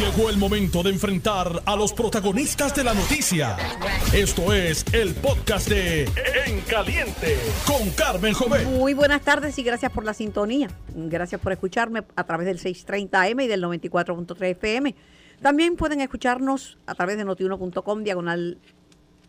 [0.00, 3.54] Llegó el momento de enfrentar a los protagonistas de la noticia.
[4.14, 6.04] Esto es el podcast de
[6.46, 7.36] En Caliente
[7.66, 8.78] con Carmen Joven.
[8.78, 10.70] Muy buenas tardes y gracias por la sintonía.
[10.94, 14.94] Gracias por escucharme a través del 630 AM y del 94.3 FM.
[15.42, 18.56] También pueden escucharnos a través de notiuno.com diagonal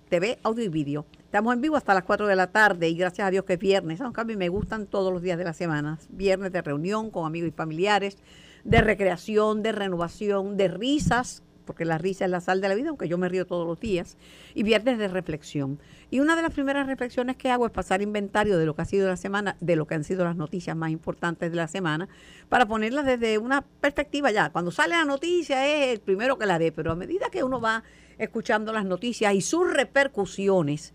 [0.07, 1.05] TV, audio y vídeo.
[1.17, 3.59] Estamos en vivo hasta las 4 de la tarde y gracias a Dios que es
[3.59, 3.99] viernes.
[3.99, 5.99] Aunque a mí me gustan todos los días de la semana.
[6.07, 8.17] Viernes de reunión con amigos y familiares,
[8.63, 12.89] de recreación, de renovación, de risas, porque la risa es la sal de la vida,
[12.89, 14.17] aunque yo me río todos los días,
[14.53, 15.79] y viernes de reflexión.
[16.09, 18.85] Y una de las primeras reflexiones que hago es pasar inventario de lo que ha
[18.85, 22.09] sido la semana, de lo que han sido las noticias más importantes de la semana,
[22.49, 24.49] para ponerlas desde una perspectiva ya.
[24.49, 27.61] Cuando sale la noticia es el primero que la dé, pero a medida que uno
[27.61, 27.83] va
[28.17, 30.93] escuchando las noticias y sus repercusiones,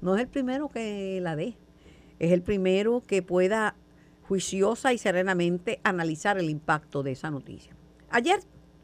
[0.00, 1.56] no es el primero que la dé,
[2.18, 3.76] es el primero que pueda
[4.28, 7.76] juiciosa y serenamente analizar el impacto de esa noticia.
[8.10, 8.40] Ayer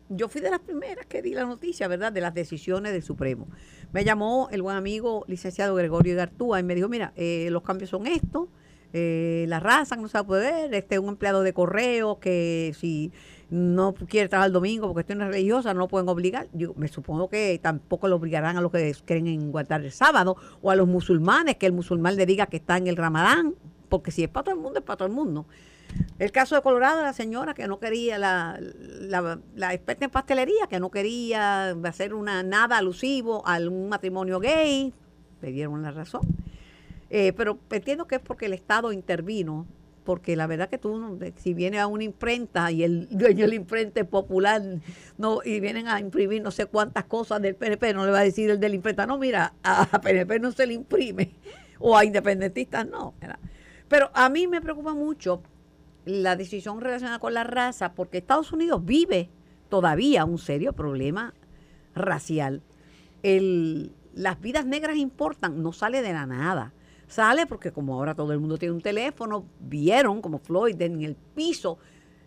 [0.09, 3.47] yo fui de las primeras que di la noticia, ¿verdad?, de las decisiones del Supremo.
[3.93, 7.91] Me llamó el buen amigo licenciado Gregorio Gartúa y me dijo, mira, eh, los cambios
[7.91, 8.49] son estos,
[8.93, 13.13] eh, la raza no se va a poder, este un empleado de correo que si
[13.51, 16.49] no quiere trabajar el domingo porque estoy una religiosa, no lo pueden obligar.
[16.53, 20.71] Yo me supongo que tampoco lo obligarán a los que creen guardar el sábado o
[20.73, 23.55] a los musulmanes, que el musulmán le diga que está en el ramadán,
[23.91, 25.45] porque si es para todo el mundo, es para todo el mundo.
[26.19, 28.59] El caso de Colorado, la señora que no quería, la,
[29.55, 34.95] la, experta en pastelería, que no quería hacer una nada alusivo a un matrimonio gay,
[35.43, 36.23] le dieron la razón.
[37.11, 39.67] Eh, pero entiendo que es porque el Estado intervino
[40.05, 43.55] porque la verdad que tú, si viene a una imprenta y el dueño de la
[43.55, 44.63] imprenta es popular
[45.19, 48.25] no y vienen a imprimir no sé cuántas cosas del PNP, no le va a
[48.25, 51.33] decir el de la imprenta, no, mira, a PNP no se le imprime,
[51.79, 53.15] o a independentistas no.
[53.91, 55.43] Pero a mí me preocupa mucho
[56.05, 59.31] la decisión relacionada con la raza, porque Estados Unidos vive
[59.69, 61.35] todavía un serio problema
[61.93, 62.63] racial.
[64.15, 66.73] Las vidas negras importan, no sale de la nada
[67.09, 71.17] Sale porque como ahora todo el mundo tiene un teléfono, vieron como Floyd en el
[71.17, 71.79] piso,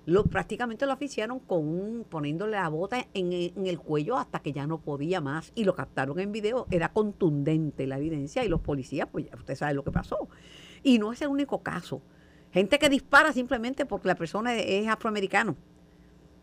[0.06, 4.52] lo, prácticamente lo oficiaron con un, poniéndole la bota en, en, el cuello hasta que
[4.52, 6.68] ya no podía más y lo captaron en video.
[6.70, 10.28] Era contundente la evidencia y los policías, pues ya usted sabe lo que pasó.
[10.84, 12.02] Y no es el único caso.
[12.52, 15.56] Gente que dispara simplemente porque la persona es afroamericano.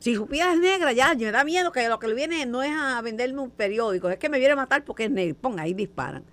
[0.01, 2.63] Si su piel es negra, ya me da miedo que lo que le viene no
[2.63, 5.37] es a venderme un periódico, es que me viene a matar porque es negro.
[5.39, 6.25] Ponga, ahí disparan.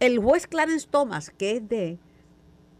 [0.00, 1.98] El juez Clarence Thomas, que es de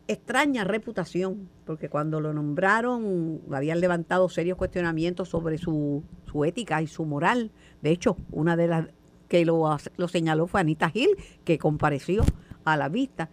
[0.08, 6.02] extraña reputación, porque cuando lo nombraron habían levantado serios cuestionamientos sobre su,
[6.44, 7.52] ética y su moral.
[7.80, 8.86] De hecho, una de las
[9.28, 11.10] que lo, lo señaló fue Anita Gil,
[11.44, 12.24] que compareció
[12.64, 13.30] a la vista.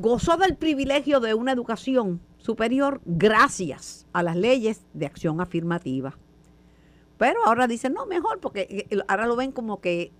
[0.00, 6.16] Gozó del privilegio de una educación superior gracias a las leyes de acción afirmativa.
[7.16, 10.12] Pero ahora dicen, no, mejor, porque eh, ahora lo ven como que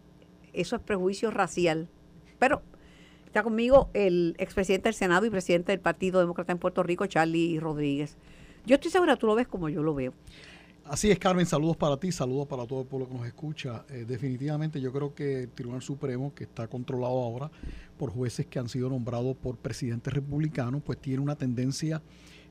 [0.53, 1.89] eso es prejuicio racial.
[2.41, 2.61] Pero
[3.25, 7.61] está conmigo el expresidente del Senado y presidente del Partido Demócrata en Puerto Rico, Charlie
[7.61, 8.17] Rodríguez.
[8.67, 10.13] Yo estoy segura tú lo ves como yo lo veo.
[10.91, 13.85] Así es, Carmen, saludos para ti, saludos para todo el pueblo que nos escucha.
[13.91, 17.51] Eh, definitivamente yo creo que el Tribunal Supremo, que está controlado ahora
[17.99, 22.01] por jueces que han sido nombrados por presidentes republicanos, pues tiene una tendencia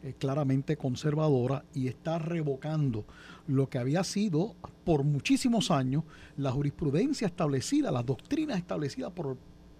[0.03, 3.05] eh, claramente conservadora y está revocando
[3.47, 6.03] lo que había sido por muchísimos años
[6.37, 9.35] la jurisprudencia establecida, las doctrinas establecidas por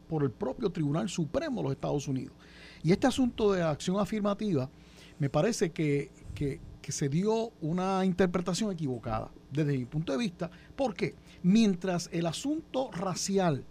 [0.07, 2.33] por el propio Tribunal Supremo de los Estados Unidos.
[2.83, 4.69] Y este asunto de acción afirmativa
[5.19, 6.11] me parece que,
[6.91, 13.63] se dio una interpretación equivocada desde mi punto de vista, porque mientras el asunto racial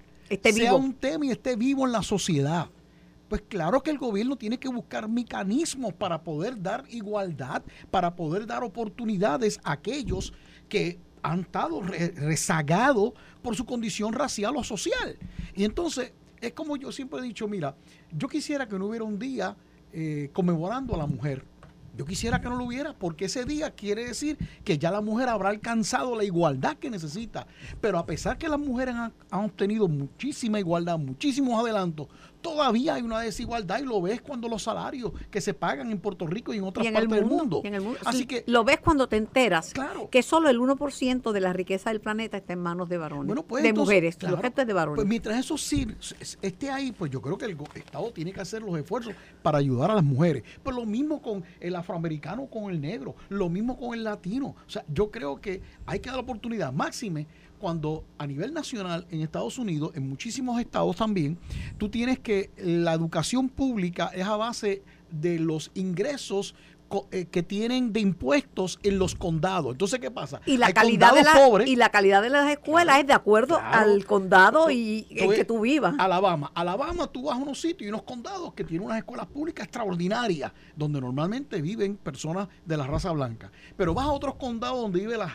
[0.42, 2.68] sea un tema y esté vivo en la sociedad,
[3.28, 8.46] pues claro que el gobierno tiene que buscar mecanismos para poder dar igualdad, para poder
[8.46, 10.32] dar oportunidades a aquellos
[10.68, 13.12] que han estado rezagados
[13.42, 15.18] por su condición racial o social.
[15.54, 17.74] Y entonces es como yo siempre he dicho, mira,
[18.12, 19.56] yo quisiera que no hubiera un día
[19.92, 21.44] eh, conmemorando a la mujer.
[21.96, 25.28] Yo quisiera que no lo hubiera, porque ese día quiere decir que ya la mujer
[25.28, 27.46] habrá alcanzado la igualdad que necesita.
[27.80, 32.08] Pero a pesar que las mujeres han, han obtenido muchísima igualdad, muchísimos adelantos,
[32.46, 36.28] todavía hay una desigualdad y lo ves cuando los salarios que se pagan en Puerto
[36.28, 37.60] Rico y en otras partes del mundo.
[38.04, 39.72] Así que lo ves cuando te enteras
[40.12, 43.64] que solo el 1% de la riqueza del planeta está en manos de varones, pues
[43.64, 44.96] de mujeres, claro, de varones.
[44.96, 45.88] Pues mientras eso sí
[46.40, 49.90] esté ahí, pues yo creo que el Estado tiene que hacer los esfuerzos para ayudar
[49.90, 50.44] a las mujeres.
[50.62, 54.54] Pues lo mismo con el afroamericano, con el negro, lo mismo con el latino.
[54.66, 59.06] O sea, yo creo que hay que dar la oportunidad máxime cuando a nivel nacional
[59.10, 61.38] en Estados Unidos, en muchísimos estados también,
[61.78, 66.54] tú tienes que la educación pública es a base de los ingresos
[67.10, 69.72] eh, que tienen de impuestos en los condados.
[69.72, 70.40] Entonces, ¿qué pasa?
[70.46, 74.70] Y la, calidad de, y la calidad de las escuelas es de acuerdo al condado
[74.70, 75.96] y en que tú vivas.
[75.98, 76.52] Alabama.
[76.54, 80.52] Alabama, tú vas a unos sitios y unos condados que tienen unas escuelas públicas extraordinarias,
[80.76, 83.50] donde normalmente viven personas de la raza blanca.
[83.76, 85.32] Pero vas a otros condados donde viven las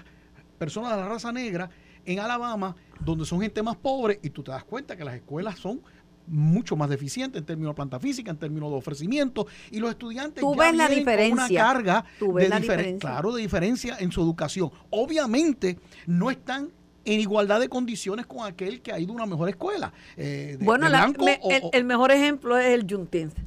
[0.57, 1.69] personas de la raza negra,
[2.05, 5.59] en Alabama, donde son gente más pobre, y tú te das cuenta que las escuelas
[5.59, 5.81] son
[6.27, 10.41] mucho más deficiente en términos de planta física, en términos de ofrecimiento, y los estudiantes
[10.41, 11.33] ¿Tú ves la diferencia?
[11.35, 14.71] una carga de claro, de diferencia en su educación.
[14.89, 16.69] Obviamente no están
[17.03, 19.91] en igualdad de condiciones con aquel que ha ido a una mejor escuela.
[20.17, 23.37] Eh, bueno, el, mejor ejemplo es el Juneteenth.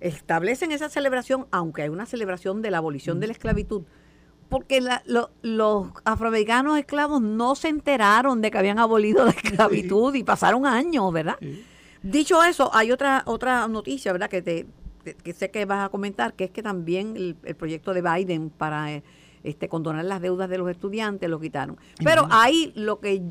[0.00, 3.82] Establecen esa celebración, aunque hay una celebración de la abolición de la esclavitud,
[4.48, 4.82] porque
[5.42, 11.12] los afroamericanos esclavos no se enteraron de que habían abolido la esclavitud y pasaron años,
[11.12, 11.36] ¿verdad?
[12.02, 14.30] Dicho eso, hay otra otra noticia, ¿verdad?
[14.30, 14.66] Que, te,
[15.14, 18.92] que sé que vas a comentar, que es que también el, proyecto de Biden para
[18.92, 19.02] eh,
[19.42, 21.76] este condonar las deudas de los estudiantes lo quitaron.
[22.02, 23.22] Pero ahí lo que,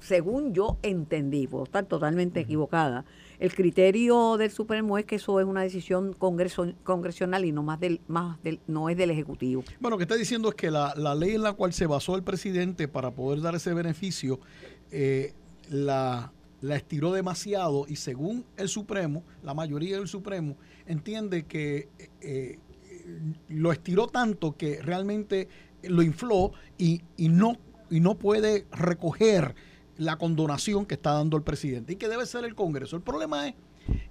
[0.00, 3.04] según yo entendí, puedo estar totalmente equivocada,
[3.40, 7.80] el criterio del Supremo es que eso es una decisión congreso, congresional y no más
[7.80, 9.64] del, más del, no es del Ejecutivo.
[9.80, 12.22] Bueno, lo que está diciendo es que la, ley en la cual se basó el
[12.22, 14.40] presidente para poder dar ese beneficio,
[14.90, 15.32] eh,
[15.70, 21.88] la, la estiró demasiado y según el Supremo, la mayoría del Supremo, entiende que
[22.20, 22.58] eh,
[23.48, 25.48] lo estiró tanto que realmente
[25.82, 27.56] lo infló y, y, no,
[27.88, 29.54] y no puede recoger
[30.00, 32.96] la condonación que está dando el presidente y que debe ser el Congreso.
[32.96, 33.54] El problema es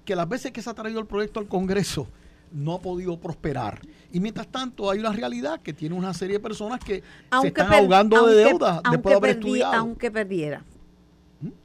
[0.04, 2.06] que las veces que se ha traído el proyecto al Congreso
[2.52, 3.80] no ha podido prosperar.
[4.12, 7.02] Y mientras tanto hay una realidad que tiene una serie de personas que
[7.42, 9.74] se están ahogando de deuda después de haber estudiado.
[9.74, 10.64] Aunque perdiera.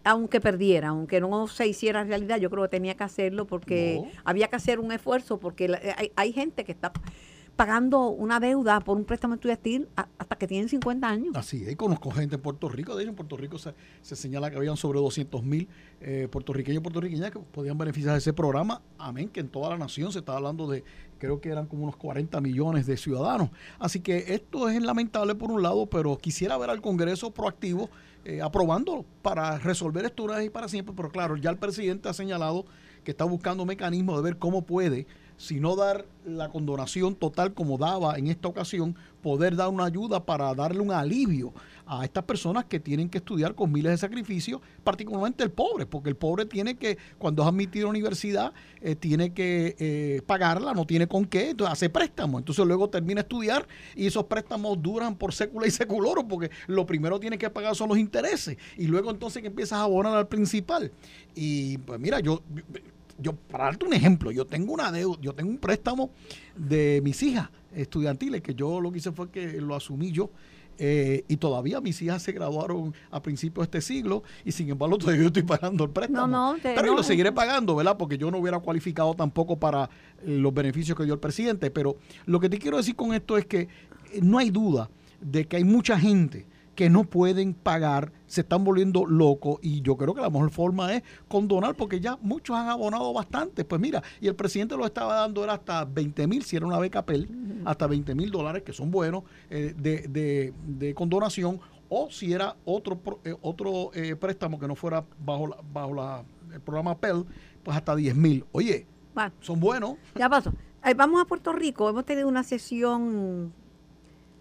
[0.03, 4.47] Aunque perdiera, aunque no se hiciera realidad, yo creo que tenía que hacerlo porque había
[4.47, 6.93] que hacer un esfuerzo porque hay, hay gente que está
[7.55, 11.35] pagando una deuda por un préstamo estudiantil hasta que tienen 50 años.
[11.35, 14.57] Así es, conozco gente en Puerto Rico, de hecho en Puerto Rico se, señala que
[14.57, 15.67] habían sobre 200 mil
[16.01, 19.77] eh, puertorriqueños y puertorriqueñas que podían beneficiar de ese programa, amén, que en toda la
[19.77, 20.83] nación se está hablando de,
[21.17, 23.49] creo que eran como unos 40 millones de ciudadanos.
[23.79, 27.89] Así que esto es lamentable por un lado, pero quisiera ver al Congreso proactivo
[28.25, 32.09] eh, aprobándolo para resolver esto una vez y para siempre, pero claro, ya el presidente
[32.09, 32.65] ha señalado
[33.03, 38.17] que está buscando mecanismos de ver cómo puede sino dar la condonación total como daba
[38.17, 41.53] en esta ocasión, poder dar una ayuda para darle un alivio
[41.87, 46.09] a estas personas que tienen que estudiar con miles de sacrificios, particularmente el pobre, porque
[46.09, 50.73] el pobre tiene que, cuando es admitido a la universidad, eh, tiene que eh, pagarla,
[50.73, 54.81] no tiene con qué, entonces hace préstamos, entonces luego termina a estudiar y esos préstamos
[54.81, 58.87] duran por século y seculoro, porque lo primero tiene que pagar son los intereses y
[58.87, 60.91] luego entonces que empiezas a abonar al principal.
[61.35, 62.41] Y pues mira, yo
[63.49, 66.11] para darte un ejemplo, yo tengo una deuda, yo tengo un préstamo
[66.55, 70.29] de mis hijas estudiantiles que yo lo que hice fue que lo asumí yo.
[70.77, 74.97] Eh, y todavía mis hijas se graduaron a principios de este siglo y sin embargo
[74.97, 76.55] todavía yo estoy pagando el préstamo.
[76.61, 77.95] pero yo lo seguiré pagando, ¿verdad?
[77.97, 79.89] Porque yo no hubiera cualificado tampoco para
[80.25, 81.71] los beneficios que dio el presidente.
[81.71, 83.69] Pero lo que te quiero decir con esto es que
[84.21, 84.89] no hay duda
[85.21, 86.45] de que hay mucha gente
[86.75, 90.93] que no pueden pagar, se están volviendo locos y yo creo que la mejor forma
[90.93, 93.63] es condonar porque ya muchos han abonado bastante.
[93.63, 96.77] Pues mira, y el presidente lo estaba dando era hasta 20 mil, si era una
[96.77, 97.29] beca PEL,
[97.65, 102.99] hasta 20 mil dólares, que son buenos, eh, de, de, condonación, o si era otro,
[103.23, 106.23] eh, otro eh, préstamo que no fuera bajo, la, bajo la,
[106.53, 107.25] el programa PEL,
[107.63, 108.45] pues hasta 10 mil.
[108.51, 108.85] Oye,
[109.39, 109.95] son buenos.
[110.15, 110.53] Ya pasó.
[110.95, 113.53] Vamos a Puerto Rico, hemos tenido una sesión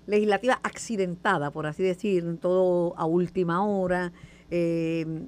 [0.07, 4.13] legislativa accidentada, por así decir, todo a última hora.
[4.51, 5.27] Eh,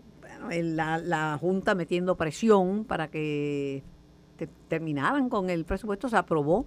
[0.51, 3.83] la, la, Junta metiendo presión para que
[4.69, 6.67] terminaran con el presupuesto, se aprobó.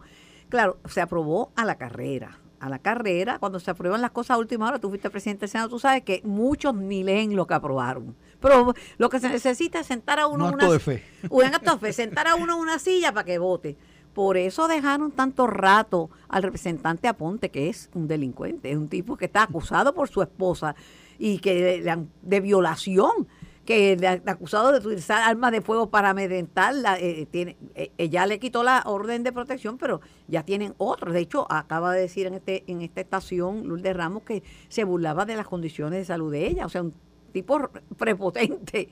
[0.50, 2.40] Claro, se aprobó a la carrera.
[2.60, 5.50] A la carrera, cuando se aprueban las cosas a última hora, tú fuiste presidente del
[5.50, 8.16] Senado, tú sabes que muchos ni leen lo que aprobaron.
[8.42, 11.04] Pero lo que se necesita es sentar a uno un acto de fe.
[11.30, 13.78] Un acto de fe, sentar a uno en una silla para que vote.
[14.14, 19.16] Por eso dejaron tanto rato al representante Aponte, que es un delincuente, es un tipo
[19.18, 20.76] que está acusado por su esposa
[21.18, 21.84] y que
[22.22, 23.28] de, violación,
[23.66, 26.98] que le han acusado de utilizar armas de fuego para amedrentarla.
[27.00, 31.14] Eh, tiene, eh, ella le quitó la orden de protección, pero ya tienen otros.
[31.14, 35.26] De hecho, acaba de decir en, este, en esta estación Lourdes Ramos que se burlaba
[35.26, 36.66] de las condiciones de salud de ella.
[36.66, 36.94] O sea, un
[37.32, 38.90] tipo prepotente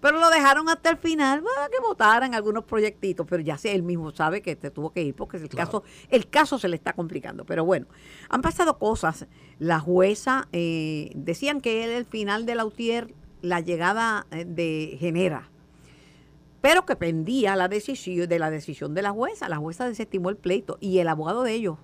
[0.00, 3.82] pero lo dejaron hasta el final para que votaran algunos proyectitos, pero ya sé, él
[3.82, 6.94] mismo sabe que te tuvo que ir porque el caso el caso se le está
[6.94, 7.44] complicando.
[7.44, 7.86] Pero bueno,
[8.28, 9.26] han pasado cosas.
[9.58, 15.50] La jueza eh, decían que era el final de Lautier, la llegada eh, de Genera.
[16.60, 19.48] pero que pendía la decisión de la decisión de la jueza.
[19.48, 21.78] La jueza desestimó el pleito y el abogado de ellos,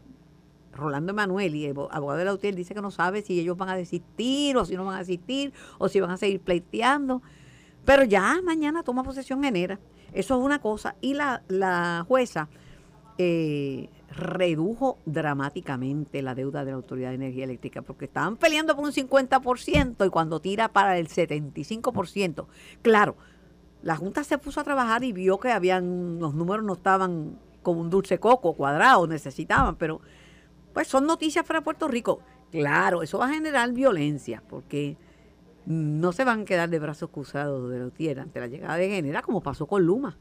[0.73, 3.69] Rolando Emanuel, y el abogado de la UTIER dice que no sabe si ellos van
[3.71, 7.23] a desistir o si no van a desistir o si van a seguir pleiteando.
[7.87, 9.79] Pero ya mañana toma posesión genera.
[10.13, 10.97] Eso es una cosa.
[11.01, 12.49] Y la, la jueza
[13.17, 18.85] eh, redujo dramáticamente la deuda de la Autoridad de Energía Eléctrica porque estaban peleando por
[18.85, 22.47] un 50% y cuando tira para el 75%.
[22.83, 23.17] Claro,
[23.83, 27.81] la Junta se puso a trabajar y vio que habían los números no estaban como
[27.81, 30.01] un dulce coco cuadrado, necesitaban, pero
[30.73, 32.21] pues son noticias para Puerto Rico.
[32.51, 34.97] Claro, eso va a generar violencia porque
[35.67, 38.89] no se van a quedar de brazos cruzados de la tierra ante la llegada de
[38.89, 40.17] Genera como pasó con Luma.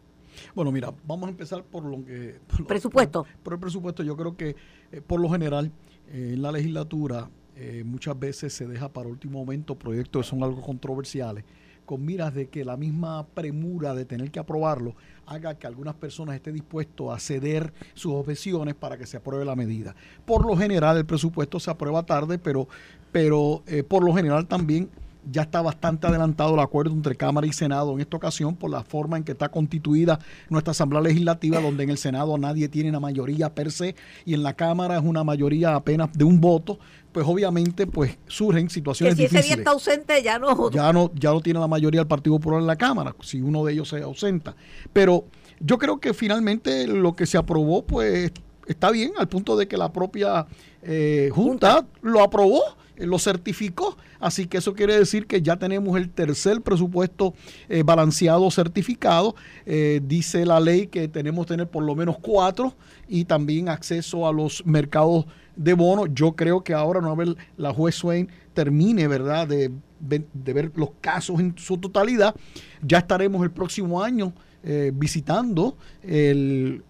[0.53, 2.39] Bueno, mira, vamos a empezar por lo que...
[2.67, 3.25] presupuesto.
[3.43, 4.55] Por, el presupuesto, yo creo que
[4.91, 5.71] eh, por lo general
[6.09, 10.43] eh, en la legislatura eh, muchas veces se deja para último momento proyectos que son
[10.43, 11.45] algo controversiales
[11.85, 14.95] con miras de que la misma premura de tener que aprobarlo
[15.27, 19.55] haga que algunas personas estén dispuestos a ceder sus objeciones para que se apruebe la
[19.55, 19.95] medida.
[20.25, 22.67] Por lo general el presupuesto se aprueba tarde, pero,
[23.11, 24.89] pero por lo general también
[25.31, 28.83] ya está bastante adelantado el acuerdo entre Cámara y Senado en esta ocasión por la
[28.83, 32.99] forma en que está constituida nuestra Asamblea Legislativa, donde en el Senado nadie tiene una
[32.99, 36.79] mayoría per se y en la Cámara es una mayoría apenas de un voto,
[37.11, 40.69] pues obviamente pues surgen situaciones que si ese día está ausente ya no...
[40.71, 43.63] Ya no, ya no tiene la mayoría del Partido Popular en la Cámara, si uno
[43.65, 44.55] de ellos se ausenta.
[44.93, 45.25] Pero
[45.59, 48.31] yo creo que finalmente lo que se aprobó pues
[48.67, 50.47] está bien al punto de que la propia
[50.81, 51.85] eh, Junta.
[52.01, 52.61] lo aprobó
[52.97, 53.97] lo certificó.
[54.19, 57.33] Así que eso quiere decir que ya tenemos el tercer presupuesto
[57.69, 59.35] eh, balanceado certificado.
[59.65, 62.75] Eh, dice la ley que tenemos que tener por lo menos cuatro
[63.07, 65.25] y también acceso a los mercados
[65.55, 66.09] de bonos.
[66.13, 71.39] Yo creo que ahora, no ver la juez Swain termine, ¿verdad?, de ver los casos
[71.39, 72.35] en su totalidad,
[72.81, 74.33] ya estaremos el próximo año
[74.67, 76.83] eh, visitando el,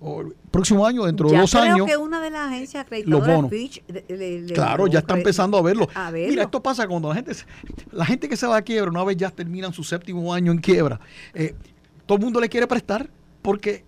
[0.49, 1.85] próximo año, dentro de dos creo años.
[1.85, 3.83] que una de las agencias acreditadoras Fitch,
[4.53, 5.89] claro, ya está empezando a verlo.
[6.13, 7.33] Mira, esto pasa cuando la gente,
[7.91, 10.59] la gente que se va a quiebra, una vez ya terminan su séptimo año en
[10.59, 11.01] quiebra,
[11.33, 11.53] eh,
[12.05, 13.09] todo el mundo le quiere prestar
[13.41, 13.83] porque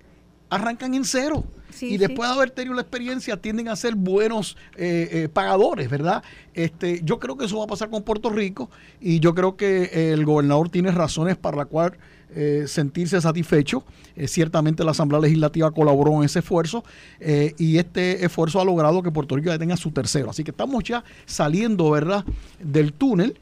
[0.49, 1.43] arrancan en cero.
[1.79, 6.23] y después de haber tenido la experiencia tienden a ser buenos eh, pagadores, ¿verdad?
[6.53, 10.11] Este, yo creo que eso va a pasar con Puerto Rico y yo creo que
[10.13, 11.97] el gobernador tiene razones para la cual
[12.35, 13.85] eh, sentirse satisfecho.
[14.15, 16.83] Eh, ciertamente la Asamblea Legislativa colaboró en ese esfuerzo
[17.21, 20.29] eh, y este esfuerzo ha logrado que Puerto Rico ya tenga su tercero.
[20.29, 22.25] Así que estamos ya saliendo, ¿verdad?,
[22.59, 23.39] del túnel.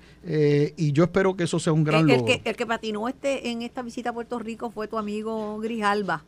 [0.78, 2.26] y yo espero que eso sea un gran el, logro.
[2.26, 6.24] Que, el que patinó este, en esta visita a Puerto Rico fue tu amigo Grijalba.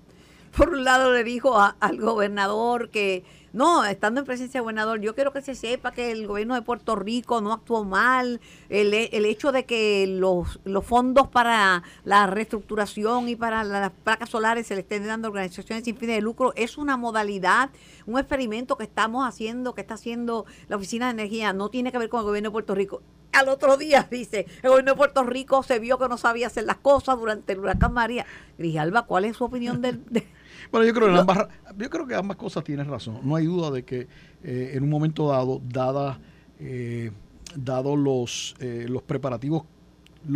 [0.57, 3.23] Por un lado le dijo al gobernador que
[3.53, 6.63] no, estando en presencia del gobernador, yo quiero que se sepa que el gobierno de
[6.63, 8.41] Puerto Rico no actuó mal.
[8.69, 14.29] El, el hecho de que los, los fondos para la reestructuración y para las placas
[14.29, 17.69] solares se le estén dando a organizaciones sin fines de lucro es una modalidad,
[18.07, 21.53] un experimento que estamos haciendo, que está haciendo la Oficina de Energía.
[21.53, 23.03] No tiene que ver con el gobierno de Puerto Rico.
[23.31, 26.63] Al otro día dice, el gobierno de Puerto Rico se vio que no sabía hacer
[26.63, 28.25] las cosas durante el huracán María.
[28.57, 30.03] Grijalba, ¿cuál es su opinión del...
[30.09, 30.36] De,
[30.71, 31.47] bueno, yo creo, que ambas,
[31.77, 33.19] yo creo que ambas cosas tienen razón.
[33.23, 34.07] No hay duda de que
[34.43, 36.19] eh, en un momento dado, dada,
[36.59, 37.11] eh,
[37.55, 39.63] dado los, eh, los preparativos...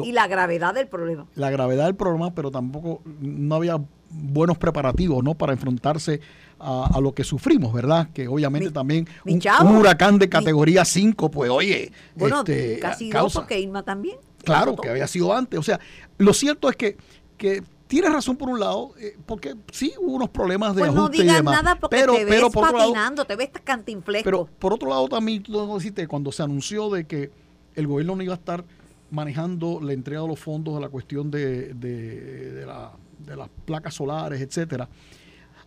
[0.04, 1.28] y la gravedad del problema.
[1.36, 5.36] La gravedad del problema, pero tampoco no había buenos preparativos ¿no?
[5.36, 6.20] para enfrentarse
[6.60, 8.10] a, lo que sufrimos, ¿verdad?
[8.14, 13.34] Que obviamente también un, huracán de categoría 5, pues oye, bueno, este, casi causa, dos,
[13.34, 14.18] porque Irma también.
[14.44, 15.60] Claro, que había sido antes.
[15.60, 15.80] O sea,
[16.18, 16.98] lo cierto es que,
[17.38, 21.18] que tienes razón por un lado, eh, porque sí hubo unos problemas de pues ajuste
[21.18, 24.24] no digas nada porque pero, te ves patinando, te ves cantinfleco.
[24.24, 27.32] Pero por otro lado también tú decirte, cuando se anunció de que
[27.76, 28.64] el gobierno no iba a estar
[29.10, 34.88] manejando la entrega de los fondos a la cuestión de, de, las placas solares, etcétera,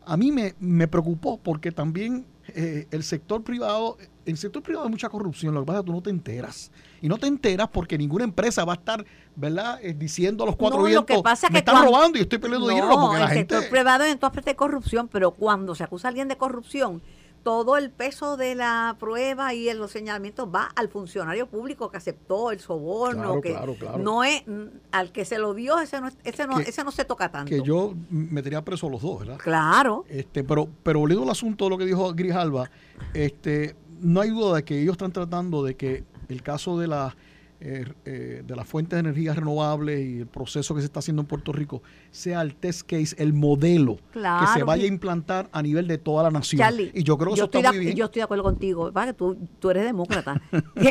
[0.06, 4.90] a mí me, me preocupó porque también eh, el sector privado, el sector privado hay
[4.90, 6.70] mucha corrupción, lo que pasa es que tú no te enteras.
[7.02, 10.56] Y no te enteras porque ninguna empresa va a estar, ¿verdad?, eh, diciendo a los
[10.56, 14.04] cuatro vientos, que pasa me están robando y estoy perdiendo dinero porque el sector privado
[14.04, 17.02] en todas partes de corrupción, pero cuando se acusa a alguien de corrupción,
[17.44, 22.50] todo el peso de la prueba y los señalamientos va al funcionario público que aceptó
[22.50, 23.54] el soborno, que
[23.98, 27.04] no es mm, al que se lo dio, ese no, ese no, ese no se
[27.04, 27.50] toca tanto.
[27.50, 29.38] Que yo metería preso a los dos, ¿verdad?
[29.38, 30.06] Claro.
[30.08, 32.70] Este, pero, pero volviendo al asunto de lo que dijo Grijalba,
[33.12, 37.14] este, no hay duda de que ellos están tratando de que el caso de la
[37.60, 41.22] eh, eh, de las fuentes de energía renovables y el proceso que se está haciendo
[41.22, 45.62] en Puerto Rico sea el test case, el modelo que se vaya a implantar a
[45.62, 46.62] nivel de toda la nación.
[46.92, 47.96] y yo creo que eso está muy bien.
[47.96, 48.92] Yo estoy de acuerdo contigo.
[49.16, 50.42] Tú, tú eres demócrata.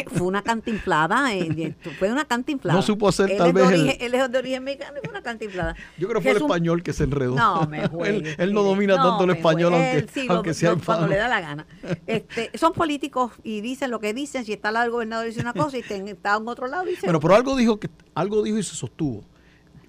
[0.07, 1.33] fue una cantinflada.
[1.33, 2.77] Eh, fue una cantinflada.
[2.77, 3.67] No supo hacer tal vez.
[3.67, 5.75] Origen, él es de origen mexicano y fue una cantinflada.
[5.97, 7.35] Yo creo que fue el español que se enredó.
[7.35, 7.83] No, me
[8.37, 11.67] él, no domina tanto el español, aunque, aunque sea Cuando le da la gana.
[12.07, 14.45] Este, son políticos y dicen lo que dicen.
[14.45, 16.07] Si está el gobernador dice una cosa y está en
[16.53, 19.23] otro lado dice Bueno, pero algo dijo que algo dijo y se sostuvo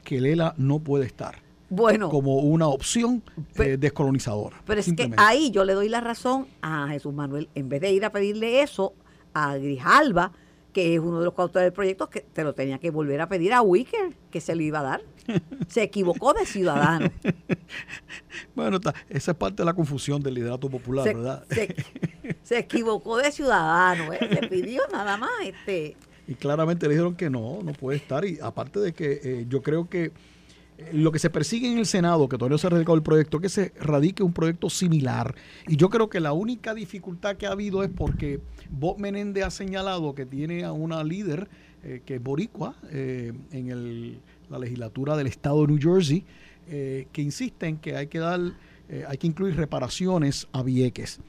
[0.05, 1.43] que Lela no puede estar.
[1.71, 3.23] Bueno, como una opción
[3.57, 4.63] eh, descolonizadora.
[4.65, 7.49] Pero es que ahí yo le doy la razón a Jesús Manuel.
[7.55, 8.93] En vez de ir a pedirle eso
[9.33, 10.33] a Grijalba,
[10.73, 13.29] que es uno de los coautores del proyecto, que te lo tenía que volver a
[13.29, 15.03] pedir a Wicker, que se lo iba a dar.
[15.69, 17.11] Se equivocó de ciudadano.
[18.55, 18.79] bueno,
[19.09, 21.45] esa es parte de la confusión del liderato popular, ¿verdad?
[22.43, 24.19] Se, equivocó de ciudadano, ¿eh?
[24.21, 25.31] se pidió nada más.
[25.43, 28.25] este Y claramente le dijeron que no, no puede estar.
[28.25, 30.13] Y aparte de que eh, yo creo que
[30.79, 33.03] eh, lo que se persigue en el Senado, que todavía no se ha radicado el
[33.03, 35.35] proyecto, que se radique un proyecto similar.
[35.69, 38.41] Y yo creo que la única dificultad que ha habido es porque
[38.71, 41.49] Bob Menéndez ha señalado que tiene a una líder
[41.83, 46.25] eh, que es boricua en la legislatura del estado de New Jersey,
[46.67, 48.41] que insiste en que hay que dar,
[49.07, 51.21] hay que incluir reparaciones a Vieques.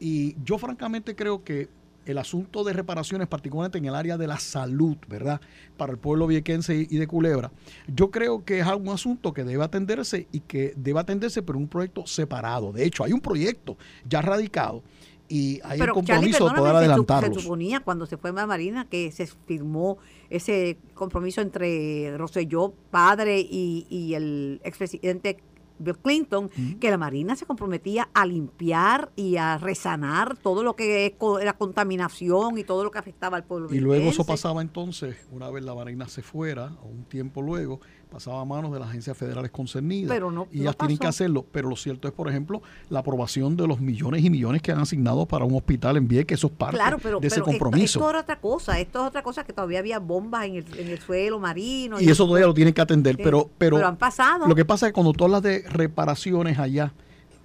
[0.00, 1.68] Y yo francamente creo que
[2.06, 5.40] el asunto de reparaciones, particularmente en el área de la salud, ¿verdad?
[5.76, 7.52] Para el pueblo viequense y de Culebra,
[7.86, 11.68] yo creo que es un asunto que debe atenderse y que debe atenderse por un
[11.68, 12.72] proyecto separado.
[12.72, 13.76] De hecho, hay un proyecto
[14.08, 14.82] ya radicado
[15.28, 17.34] y hay un compromiso de poder adelantarlo.
[17.34, 23.40] Se suponía cuando se fue a Marina que se firmó ese compromiso entre Rosselló, padre,
[23.40, 25.38] y, y el expresidente
[25.82, 31.06] Bill Clinton, que la Marina se comprometía a limpiar y a resanar todo lo que
[31.06, 33.72] es la contaminación y todo lo que afectaba al pueblo.
[33.72, 37.80] Y luego eso pasaba entonces, una vez la Marina se fuera, o un tiempo luego,
[38.12, 40.12] pasaba a manos de las agencias federales concernidas.
[40.12, 41.46] Pero no, y ellas tienen que hacerlo.
[41.50, 44.80] Pero lo cierto es, por ejemplo, la aprobación de los millones y millones que han
[44.80, 46.78] asignado para un hospital en Vieques, eso es parte
[47.20, 47.98] de ese compromiso.
[47.98, 50.88] Esto, esto, otra cosa, esto es otra cosa que todavía había bombas en el, en
[50.88, 52.00] el suelo marino.
[52.00, 54.46] Y, eso todavía lo tienen que atender, pero, pero, han pasado.
[54.46, 56.92] Lo que pasa es que cuando tú hablas de reparaciones allá,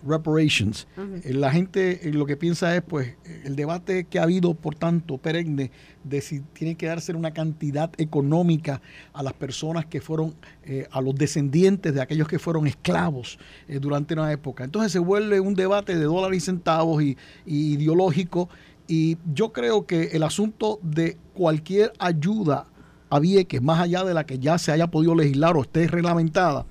[0.05, 0.87] reparations.
[1.23, 4.75] Eh, la gente eh, lo que piensa es, pues, el debate que ha habido, por
[4.75, 5.71] tanto, perenne,
[6.03, 8.81] de si tiene que darse una cantidad económica
[9.13, 13.39] a las personas que fueron, eh, a los descendientes de aquellos que fueron esclavos
[13.81, 14.63] durante una época.
[14.63, 18.49] Entonces se vuelve un debate de dólares y centavos y, y ideológico.
[18.87, 22.67] Y yo creo que el asunto de cualquier ayuda
[23.09, 26.65] a Vieques, más allá de la que ya se haya podido legislar o esté reglamentada,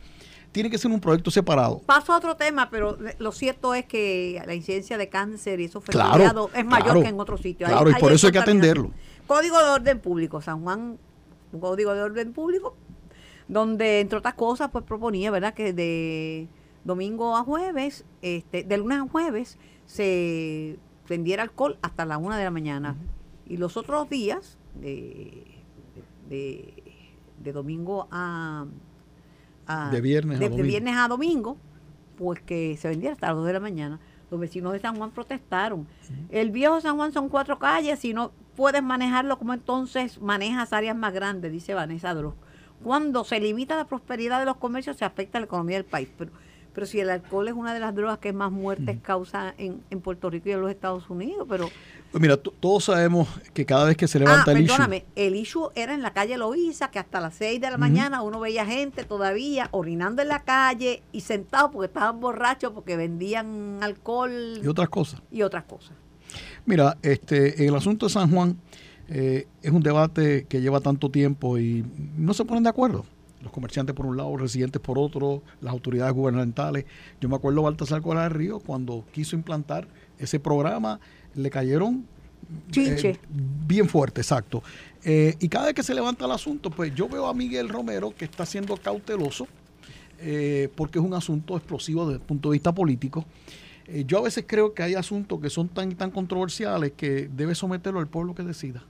[0.56, 1.80] tiene que ser un proyecto separado.
[1.80, 5.82] Paso a otro tema, pero lo cierto es que la incidencia de cáncer y eso
[5.82, 7.68] claro, es mayor que en otros sitios.
[7.68, 8.90] Claro, y por eso hay que atenderlo.
[9.26, 10.96] Código de orden público, San Juan,
[11.52, 12.74] un código de orden público,
[13.48, 16.48] donde entre otras cosas, pues proponía, ¿verdad?, que de
[16.84, 22.44] domingo a jueves, este, de lunes a jueves, se vendiera alcohol hasta la una de
[22.44, 22.96] la mañana.
[23.46, 25.44] Y los otros días, de,
[26.30, 28.64] de domingo a
[29.90, 31.56] de viernes, a viernes a domingo,
[32.16, 34.00] pues que se vendiera hasta las 2 de la mañana.
[34.30, 35.86] Los vecinos de San Juan protestaron.
[36.30, 40.96] El viejo San Juan son cuatro calles, si no puedes manejarlo como entonces manejas áreas
[40.96, 42.34] más grandes, dice Vanessa Dros.
[42.82, 46.08] Cuando se limita la prosperidad de los comercios, se afecta la economía del país.
[46.18, 46.32] Pero,
[46.74, 50.00] pero si el alcohol es una de las drogas que más muertes causa en, en
[50.00, 51.68] Puerto Rico y en los Estados Unidos, pero
[52.16, 55.68] pues mira, todos sabemos que cada vez que se levanta ah, el perdóname, el issue
[55.74, 59.04] era en la calle Loíza, que hasta las 6 de la mañana uno veía gente
[59.04, 64.32] todavía orinando en la calle y sentados porque estaban borrachos, porque vendían alcohol.
[64.62, 65.20] Y otras cosas.
[65.30, 65.92] Y otras cosas.
[66.64, 68.56] Mira, este, el asunto de San Juan
[69.08, 71.84] eh, es un debate que lleva tanto tiempo y
[72.16, 73.04] no se ponen de acuerdo.
[73.42, 76.86] Los comerciantes por un lado, los residentes por otro, las autoridades gubernamentales.
[77.20, 79.86] Yo me acuerdo Baltasar Cola del Río cuando quiso implantar
[80.18, 80.98] ese programa
[81.36, 82.04] le cayeron
[82.76, 83.18] eh,
[83.66, 84.62] bien fuerte, exacto.
[85.04, 88.14] Eh, y cada vez que se levanta el asunto, pues yo veo a Miguel Romero
[88.16, 89.46] que está siendo cauteloso,
[90.20, 93.24] eh, porque es un asunto explosivo desde el punto de vista político.
[94.06, 98.00] yo a veces creo que hay asuntos que son tan, tan controversiales que debe someterlo
[98.00, 98.82] al pueblo que decida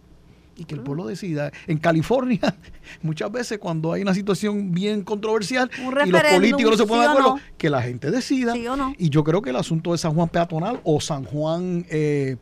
[0.56, 1.52] y que el pueblo decida.
[1.66, 2.40] En California,
[3.02, 7.10] muchas veces cuando hay una situación bien controversial y los políticos no se ponen de
[7.10, 8.54] acuerdo, que la gente decida.
[8.98, 11.86] Y yo creo que el asunto de San Juan Peatonal o San Juan...
[11.90, 12.36] Eh,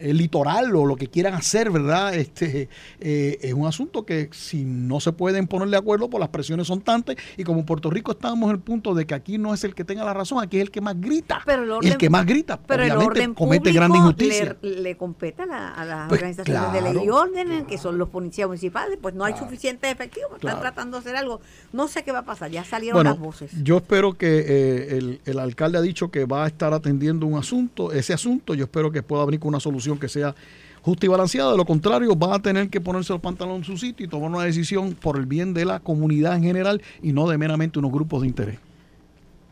[0.00, 2.14] el litoral o lo que quieran hacer, ¿verdad?
[2.14, 2.68] Este
[3.00, 6.66] eh, es un asunto que si no se pueden poner de acuerdo, pues las presiones
[6.66, 9.54] son tantas y como en Puerto Rico estamos en el punto de que aquí no
[9.54, 11.42] es el que tenga la razón, aquí es el que más grita.
[11.44, 14.56] Pero el, que más grita, pero obviamente el comete grandes injusticias.
[14.62, 18.98] Le, compete a, las pues organizaciones de ley y orden, que son los policías municipales,
[19.00, 21.40] pues no hay suficiente efectivo, están tratando de hacer algo.
[21.72, 23.52] No sé qué va a pasar, ya salieron las voces.
[23.62, 27.38] Yo espero que eh, el, el alcalde ha dicho que va a estar atendiendo un
[27.38, 30.34] asunto, ese asunto, yo espero que pueda venir con una solución que sea
[30.82, 31.52] justa y balanceada.
[31.52, 34.30] De lo contrario, van a tener que ponerse los pantalones en su sitio y tomar
[34.30, 37.92] una decisión por el bien de la comunidad en general y no de meramente unos
[37.92, 38.58] grupos de interés.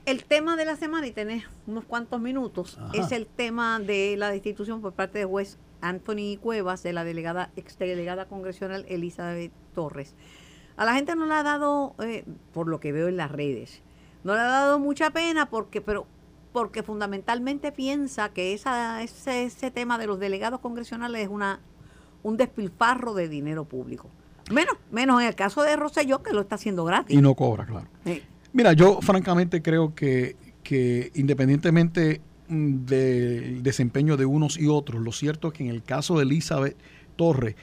[0.07, 4.31] El tema de la semana, y tenés unos cuantos minutos, es el tema de la
[4.31, 10.15] destitución por parte de juez Anthony Cuevas de la delegada exdelegada congresional Elizabeth Torres.
[10.79, 12.25] A la gente no le ha dado, eh,
[12.55, 13.83] por lo que veo en las redes,
[14.25, 16.07] no le ha dado mucha pena porque, pero
[16.53, 21.61] porque fundamentalmente piensa que esa, ese, ese tema de los delegados congresionales es una
[22.23, 24.11] un despilfarro de dinero público.
[24.51, 27.17] Menos, menos en el caso de Rosselló, que lo está haciendo gratis.
[27.17, 27.87] Y no cobra, claro.
[28.53, 35.13] Mira, yo francamente creo que, que independientemente mm, del desempeño de unos y otros, lo
[35.13, 36.77] cierto es que en el caso de Elizabeth
[37.17, 37.57] Torres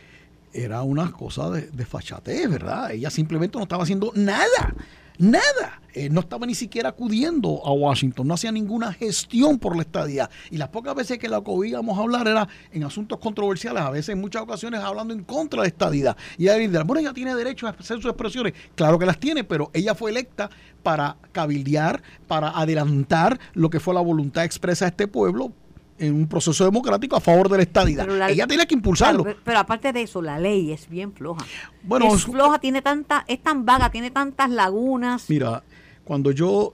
[0.53, 2.91] era una cosa de, de fachatez, ¿verdad?
[2.91, 4.75] Ella simplemente no estaba haciendo nada
[5.17, 5.81] Nada.
[5.93, 10.29] Eh, no estaba ni siquiera acudiendo a Washington, no hacía ninguna gestión por la estadía.
[10.51, 14.19] Y las pocas veces que la oíamos hablar era en asuntos controversiales, a veces en
[14.19, 16.17] muchas ocasiones hablando en contra de estadía.
[16.37, 18.53] Y dice, bueno, ella tiene derecho a hacer sus expresiones.
[18.75, 20.49] Claro que las tiene, pero ella fue electa
[20.83, 25.53] para cabildear, para adelantar lo que fue la voluntad expresa de este pueblo
[25.97, 28.29] en un proceso democrático a favor de la estadidad.
[28.29, 29.25] Ella tiene que impulsarlo.
[29.43, 31.45] Pero, aparte de eso, la ley es bien floja.
[31.83, 35.29] Bueno, es floja, tiene tanta, es tan vaga, tiene tantas lagunas.
[35.29, 35.63] Mira,
[36.03, 36.73] cuando yo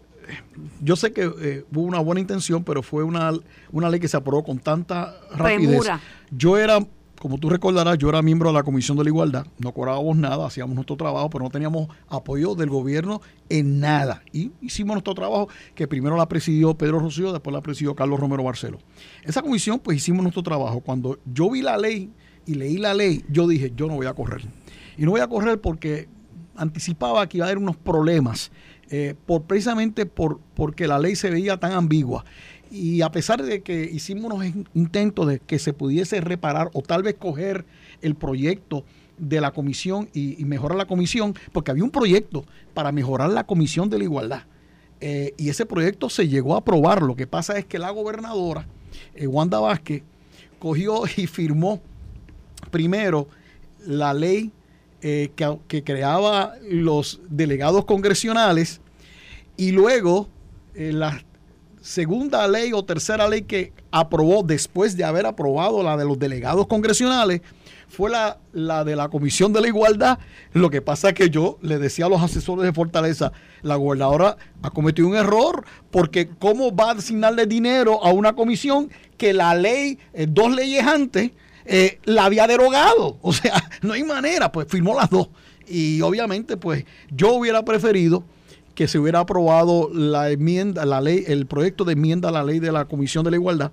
[0.81, 3.31] yo sé que eh, hubo una buena intención, pero fue una,
[3.71, 5.89] una ley que se aprobó con tanta rapidez.
[6.29, 6.79] Yo era
[7.21, 10.47] como tú recordarás, yo era miembro de la Comisión de la Igualdad, no cobrábamos nada,
[10.47, 14.23] hacíamos nuestro trabajo, pero no teníamos apoyo del gobierno en nada.
[14.33, 18.43] Y hicimos nuestro trabajo, que primero la presidió Pedro Rocío, después la presidió Carlos Romero
[18.43, 18.79] Barcelo.
[19.23, 20.79] Esa comisión, pues hicimos nuestro trabajo.
[20.79, 22.11] Cuando yo vi la ley
[22.47, 24.41] y leí la ley, yo dije, yo no voy a correr.
[24.97, 26.09] Y no voy a correr porque
[26.55, 28.51] anticipaba que iba a haber unos problemas,
[28.93, 32.25] eh, por, precisamente por, porque la ley se veía tan ambigua.
[32.69, 37.01] Y a pesar de que hicimos unos intentos de que se pudiese reparar o tal
[37.01, 37.65] vez coger
[38.01, 38.83] el proyecto
[39.17, 43.89] de la comisión y, mejorar la comisión, porque había un proyecto para mejorar la comisión
[43.89, 44.43] de la igualdad.
[44.99, 47.01] Eh, y ese proyecto se llegó a aprobar.
[47.01, 48.67] Lo que pasa es que la gobernadora,
[49.15, 50.03] eh, Wanda Vázquez,
[50.59, 51.81] cogió y firmó
[52.71, 53.29] primero
[53.85, 54.51] la ley
[55.01, 55.31] eh,
[55.67, 58.81] que, creaba los delegados congresionales
[59.57, 60.29] y luego
[60.73, 61.23] las
[61.81, 66.67] segunda ley o tercera ley que aprobó después de haber aprobado la de los delegados
[66.67, 67.41] congresionales
[67.89, 70.17] fue la, la de la Comisión de la Igualdad.
[70.53, 73.33] Lo que pasa es que yo le decía a los asesores de Fortaleza,
[73.63, 78.89] la gobernadora ha cometido un error porque ¿cómo va a asignarle dinero a una comisión
[79.17, 81.31] que la ley, eh, dos leyes antes,
[81.65, 83.17] eh, la había derogado?
[83.21, 85.29] O sea, no hay manera, pues firmó las dos.
[85.67, 88.23] Y obviamente, pues yo hubiera preferido
[88.75, 92.59] que se hubiera aprobado la enmienda, la ley, el proyecto de enmienda a la ley
[92.59, 93.71] de la Comisión de la Igualdad,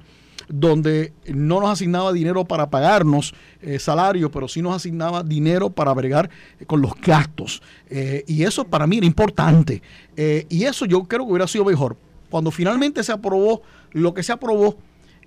[0.48, 5.92] donde no nos asignaba dinero para pagarnos eh, salario, pero sí nos asignaba dinero para
[5.92, 6.30] bregar
[6.66, 7.62] con los gastos.
[7.90, 9.82] Eh, y eso para mí era importante.
[10.16, 11.96] Eh, y eso yo creo que hubiera sido mejor.
[12.30, 14.76] Cuando finalmente se aprobó lo que se aprobó,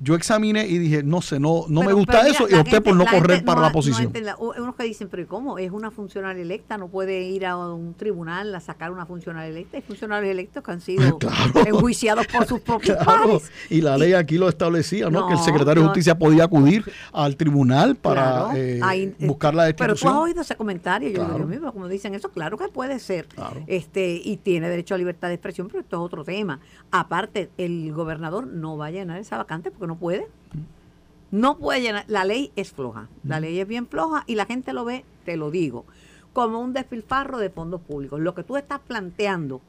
[0.03, 3.05] yo examiné y dije, no sé, no, no me gusta eso y opté por no
[3.05, 4.11] correr para la posición.
[4.39, 5.59] unos que dicen, pero ¿cómo?
[5.59, 9.77] Es una funcionaria electa, no puede ir a un tribunal a sacar una funcionaria electa.
[9.77, 11.19] Hay funcionarios electos que han sido
[11.67, 13.51] enjuiciados por sus propios padres.
[13.69, 15.27] Y la ley aquí lo establecía, ¿no?
[15.27, 16.83] que el secretario de Justicia podía acudir
[17.13, 19.97] al tribunal para eh, eh, buscar la destitución.
[19.99, 22.97] Pero tú has oído ese comentario, yo, yo mismo, como dicen eso, claro que puede
[22.97, 23.27] ser.
[23.67, 26.59] este Y tiene derecho a libertad de expresión, pero esto es otro tema.
[26.89, 30.27] Aparte, el gobernador no va a llenar esa vacante porque no puede.
[31.31, 32.05] No puede llenar.
[32.07, 33.09] La ley es floja.
[33.25, 35.85] La ley es bien floja y la gente lo ve, te lo digo,
[36.31, 38.19] como un despilfarro de fondos públicos.
[38.21, 39.59] Lo que tú estás planteando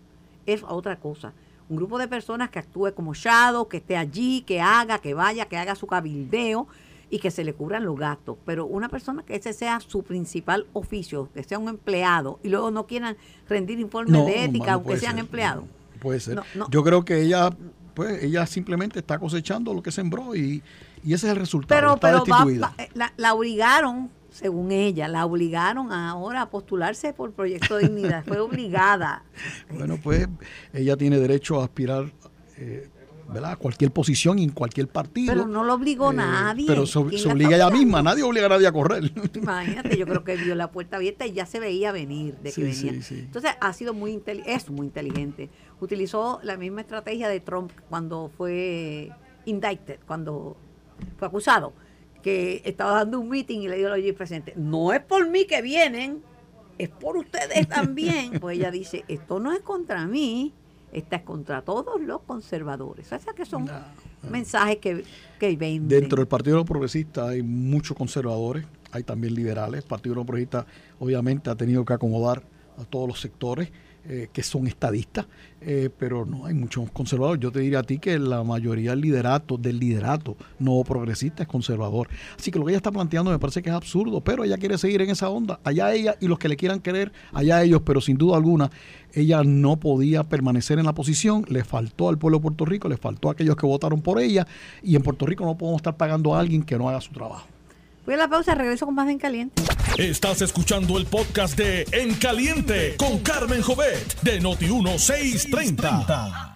[0.46, 1.32] es otra cosa.
[1.68, 5.46] Un grupo de personas que actúe como shadow, que esté allí, que haga, que vaya,
[5.46, 6.68] que haga su cabildeo
[7.10, 8.36] y que se le cubran los gastos.
[8.46, 12.70] Pero una persona que ese sea su principal oficio, que sea un empleado y luego
[12.70, 13.16] no quieran
[13.48, 15.64] rendir informes de ética, aunque sean empleados.
[16.00, 16.40] puede ser.
[16.70, 17.50] Yo creo que ella
[17.94, 20.62] pues ella simplemente está cosechando lo que sembró y,
[21.04, 21.98] y ese es el resultado.
[22.00, 22.24] Pero,
[22.78, 28.24] eh, la, obligaron, según ella, la obligaron ahora a postularse por Proyecto de Dignidad.
[28.24, 29.24] Fue obligada.
[29.70, 30.28] bueno, pues
[30.72, 32.12] ella tiene derecho a aspirar.
[32.56, 32.88] Eh,
[33.32, 33.56] ¿verdad?
[33.56, 35.32] Cualquier posición en cualquier partido.
[35.32, 36.66] Pero no lo obligó Eh, nadie.
[36.66, 39.10] Pero ¿Quién se la obliga está ella misma, nadie obliga a nadie a correr.
[39.34, 42.52] Imagínate, yo creo que vio la puerta abierta y ya se veía venir de que
[42.52, 42.92] Sí, venía.
[43.00, 43.18] sí, sí.
[43.20, 45.48] Entonces ha sido muy inteligente, es muy inteligente.
[45.82, 49.10] Utilizó la misma estrategia de Trump cuando fue
[49.46, 50.56] indicted, cuando
[51.18, 51.72] fue acusado,
[52.22, 55.60] que estaba dando un meeting y le dio al presidente, no es por mí que
[55.60, 56.22] vienen,
[56.78, 58.30] es por ustedes también.
[58.40, 60.52] pues ella dice, esto no es contra mí,
[60.92, 63.12] esta es contra todos los conservadores.
[63.12, 63.68] O sea que son
[64.30, 65.04] mensajes que,
[65.40, 65.88] que venden.
[65.88, 69.82] Dentro del Partido Progresista hay muchos conservadores, hay también liberales.
[69.82, 70.64] El Partido Progresista
[71.00, 72.44] obviamente ha tenido que acomodar
[72.78, 73.72] a todos los sectores
[74.04, 75.26] eh, que son estadistas,
[75.60, 77.40] eh, pero no hay muchos conservadores.
[77.40, 81.48] Yo te diría a ti que la mayoría del liderato, del liderato no progresista es
[81.48, 82.08] conservador.
[82.36, 84.76] Así que lo que ella está planteando me parece que es absurdo, pero ella quiere
[84.76, 85.60] seguir en esa onda.
[85.62, 88.72] Allá ella y los que le quieran querer, allá ellos, pero sin duda alguna
[89.14, 92.96] ella no podía permanecer en la posición, le faltó al pueblo de Puerto Rico, le
[92.96, 94.46] faltó a aquellos que votaron por ella
[94.82, 97.46] y en Puerto Rico no podemos estar pagando a alguien que no haga su trabajo.
[98.04, 99.62] Voy a la pausa, regreso con más de En Caliente.
[99.96, 106.52] Estás escuchando el podcast de En Caliente con Carmen Jovet de Noti1630.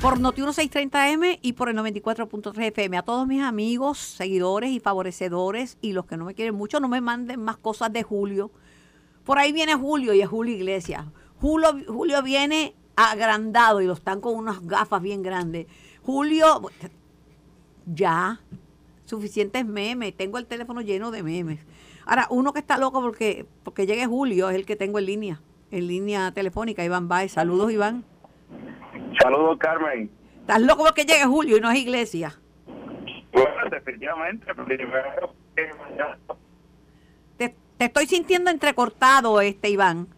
[0.00, 2.96] por Noti 1630M y por el 94.3 FM.
[2.96, 6.86] A todos mis amigos, seguidores y favorecedores y los que no me quieren mucho, no
[6.86, 8.52] me manden más cosas de Julio.
[9.24, 11.06] Por ahí viene Julio y es Julio Iglesias.
[11.40, 15.66] Julio, Julio viene agrandado y lo están con unas gafas bien grandes.
[16.04, 16.70] Julio,
[17.84, 18.40] ya,
[19.04, 20.16] suficientes memes.
[20.16, 21.60] Tengo el teléfono lleno de memes.
[22.06, 25.40] Ahora, uno que está loco porque, porque llegue Julio es el que tengo en línea,
[25.70, 27.32] en línea telefónica, Iván Baez.
[27.32, 28.04] Saludos, Iván.
[29.20, 30.10] Saludos, Carmen.
[30.40, 32.38] Estás loco porque llegue Julio y no es iglesia.
[33.32, 35.34] Bueno, definitivamente, primero
[37.36, 40.08] Te, te estoy sintiendo entrecortado, este Iván.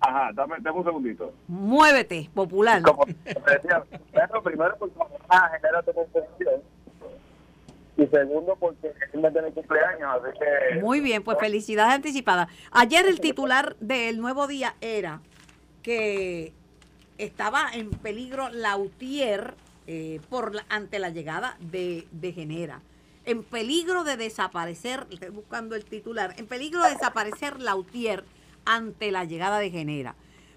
[0.00, 1.32] Ajá, dame, dame un segundito.
[1.46, 2.82] Muévete, popular.
[2.82, 3.84] Como decía,
[4.42, 6.62] primero, mañana genera tu confusión.
[8.00, 10.22] Y segundo, porque él me tiene cumpleaños.
[10.80, 12.48] Muy bien, pues felicidades anticipadas.
[12.70, 15.20] Ayer el titular del Nuevo Día era
[15.82, 16.54] que
[17.18, 19.52] estaba en peligro Lautier
[19.86, 22.80] eh, por ante la llegada de, de Genera.
[23.26, 28.24] En peligro de desaparecer, estoy buscando el titular, en peligro de desaparecer Lautier
[28.64, 30.14] ante la llegada de Genera.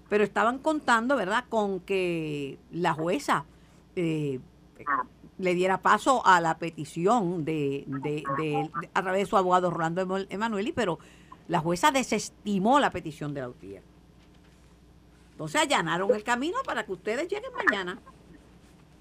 [0.08, 3.44] Pero estaban contando, ¿verdad?, con que la jueza
[3.96, 4.40] eh,
[5.38, 10.72] le diera paso a la petición de, de- a través de su abogado Rolando Emanueli,
[10.72, 10.98] pero
[11.48, 13.82] la jueza desestimó la petición de Lautier.
[15.32, 17.98] Entonces allanaron el camino para que ustedes lleguen mañana.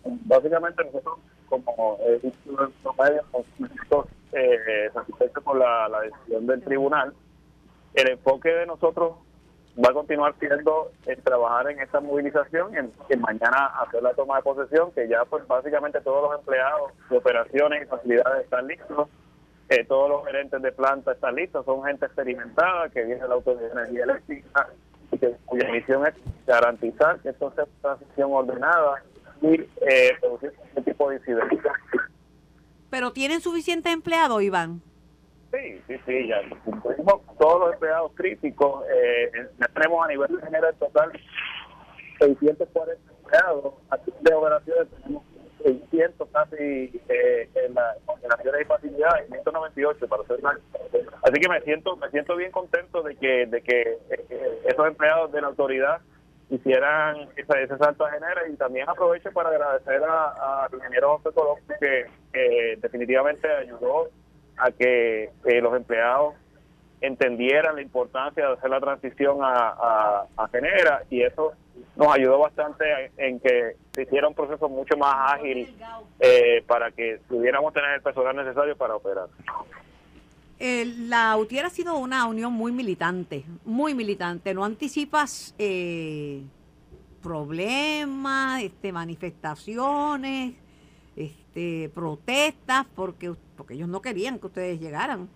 [0.03, 6.01] Básicamente nosotros, como he dicho en nuestros medios, nos sentimos eh, satisfechos con la, la
[6.01, 7.13] decisión del tribunal.
[7.93, 9.13] El enfoque de nosotros
[9.77, 12.77] va a continuar siendo el trabajar en esta movilización y
[13.13, 17.17] en, mañana hacer la toma de posesión, que ya pues básicamente todos los empleados de
[17.17, 19.09] operaciones y facilidades están listos,
[19.69, 23.35] eh, todos los gerentes de planta están listos, son gente experimentada que viene de la
[23.35, 24.69] Autoridad de Energía Eléctrica
[25.11, 26.13] y que, cuya misión es
[26.45, 29.01] garantizar que esto sea transición ordenada
[29.41, 31.73] y eh, reducir este tipo de incidencias.
[32.91, 34.81] Pero ¿tienen suficientes empleados, Iván?
[35.53, 38.83] Sí, sí, sí, ya cumplimos todos los empleados críticos.
[38.91, 41.11] Eh, ya tenemos a nivel general total
[42.19, 43.73] 640 empleados.
[44.21, 45.23] De operaciones tenemos
[45.63, 50.57] 600 casi eh, en las operaciones y facilidades, 198 para ser más.
[51.23, 55.31] Así que me siento me siento bien contento de que de que eh, esos empleados
[55.31, 56.01] de la autoridad
[56.49, 61.33] hicieran esa, ese salto a genera y también aprovecho para agradecer a- al ingeniero José
[61.35, 64.09] Colón que eh, definitivamente ayudó
[64.63, 66.35] a que eh, los empleados
[67.01, 71.53] entendieran la importancia de hacer la transición a, Genera y eso
[71.95, 72.85] nos ayudó bastante
[73.17, 75.75] en que se hiciera un proceso mucho más ágil
[76.19, 79.27] eh, para que pudiéramos tener el personal necesario para operar.
[80.59, 84.53] Eh, la UTIER ha sido una unión muy militante, muy militante.
[84.53, 86.41] ¿No anticipas eh,
[87.21, 90.53] problemas, este, manifestaciones,
[91.17, 92.85] este, protestas?
[92.95, 95.29] Porque, porque ellos no querían que ustedes llegaran.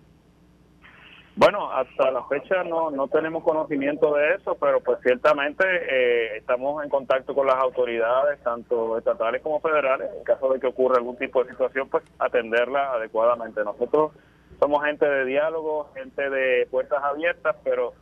[1.38, 6.82] Bueno, hasta la fecha no, no tenemos conocimiento de eso, pero pues ciertamente eh, estamos
[6.82, 11.16] en contacto con las autoridades, tanto estatales como federales, en caso de que ocurra algún
[11.16, 13.62] tipo de situación, pues atenderla adecuadamente.
[13.62, 14.10] Nosotros
[14.58, 17.92] somos gente de diálogo, gente de puertas abiertas, pero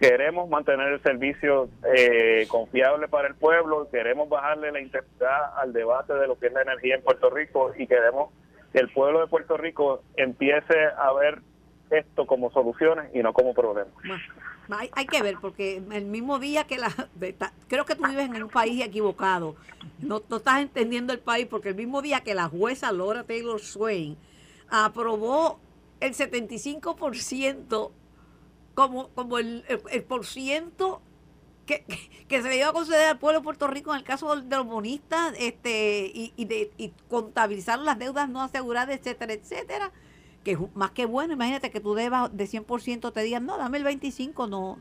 [0.00, 6.14] queremos mantener el servicio eh, confiable para el pueblo, queremos bajarle la intensidad al debate
[6.14, 9.26] de lo que es la energía en Puerto Rico y queremos que el pueblo de
[9.26, 11.40] Puerto Rico empiece a ver
[11.90, 13.94] esto como soluciones y no como problemas.
[14.70, 16.92] Hay, que ver, porque el mismo día que la...
[17.68, 19.56] creo que tú vives en un país equivocado.
[19.98, 23.60] No, no estás entendiendo el país, porque el mismo día que la jueza Laura Taylor
[23.60, 24.18] Swain
[24.68, 25.58] aprobó
[26.00, 27.90] el 75%
[28.74, 31.00] como, como el, el, por ciento
[31.68, 34.56] que, se le iba a conceder al pueblo de Puerto Rico en el caso de
[34.56, 39.92] los bonistas este, y, y, de, y contabilizar las deudas no aseguradas, etcétera, etcétera
[40.44, 43.78] que es más que bueno, imagínate que tú debas de 100%, te digan, no, dame
[43.78, 44.78] el 25%, no,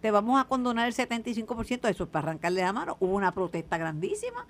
[0.00, 2.96] te vamos a condonar el 75%, eso es para arrancarle la mano.
[3.00, 4.46] Hubo una protesta grandísima.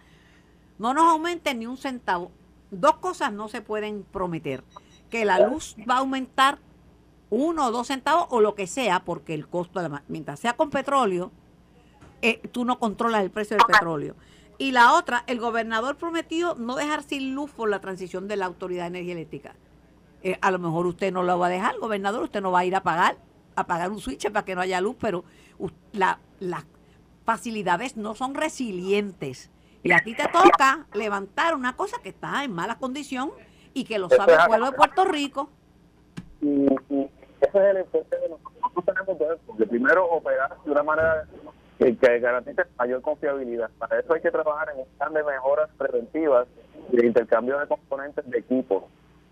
[0.79, 2.31] No nos aumenten ni un centavo.
[2.70, 4.64] Dos cosas no se pueden prometer.
[5.09, 6.59] Que la luz va a aumentar
[7.31, 11.31] uno o dos centavos o lo que sea, porque el costo, mientras sea con petróleo,
[12.22, 14.14] eh, tú no controlas el precio del petróleo.
[14.59, 18.46] Y la otra, el gobernador prometió no dejar sin luz por la transición de la
[18.46, 19.55] Autoridad de Energía Eléctrica.
[20.22, 22.64] Eh, a lo mejor usted no lo va a dejar, gobernador, usted no va a
[22.64, 23.18] ir a pagar,
[23.55, 25.24] a pagar un switch para que no haya luz, pero
[25.92, 26.64] la, las
[27.24, 29.50] facilidades no son resilientes.
[29.83, 33.31] Y a ti te toca levantar una cosa que está en mala condición
[33.74, 35.50] y que lo sabe el pueblo de Puerto Rico.
[36.40, 36.66] Y,
[37.40, 41.29] ese es el enfoque de nosotros tenemos que porque primero operar de una manera
[41.78, 43.70] que, garantice mayor confiabilidad.
[43.78, 46.46] Para eso hay que trabajar en un plan de mejoras preventivas
[46.90, 48.88] de intercambio de componentes de equipo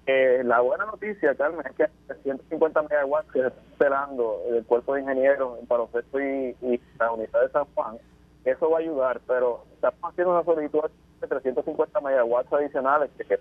[0.06, 5.00] eh, la buena noticia, Carmen, es que 150 megawatts que está esperando el cuerpo de
[5.00, 7.96] ingenieros en Palo y, y, la unidad de San Juan,
[8.44, 10.90] eso va a ayudar, pero estamos haciendo una solicitud
[11.22, 13.40] de 350 megawatts adicionales que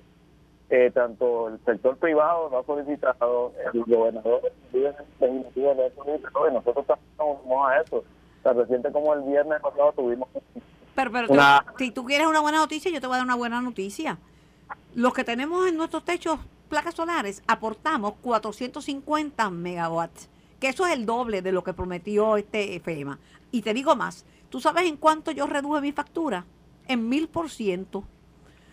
[0.69, 6.85] eh, tanto el sector privado lo ha solicitado, el gobernador legislativo de eso y nosotros
[7.11, 8.05] estamos a eso.
[8.43, 10.27] Tan reciente como el viernes pasado tuvimos...
[10.95, 11.27] Pero, pero
[11.77, 14.19] si tú quieres una buena noticia, yo te voy a dar una buena noticia.
[14.93, 20.29] Los que tenemos en nuestros techos placas solares aportamos 450 megawatts,
[20.59, 23.17] que eso es el doble de lo que prometió este FEMA.
[23.51, 26.45] Y te digo más, ¿tú sabes en cuánto yo reduje mi factura?
[26.87, 28.03] En mil por ciento.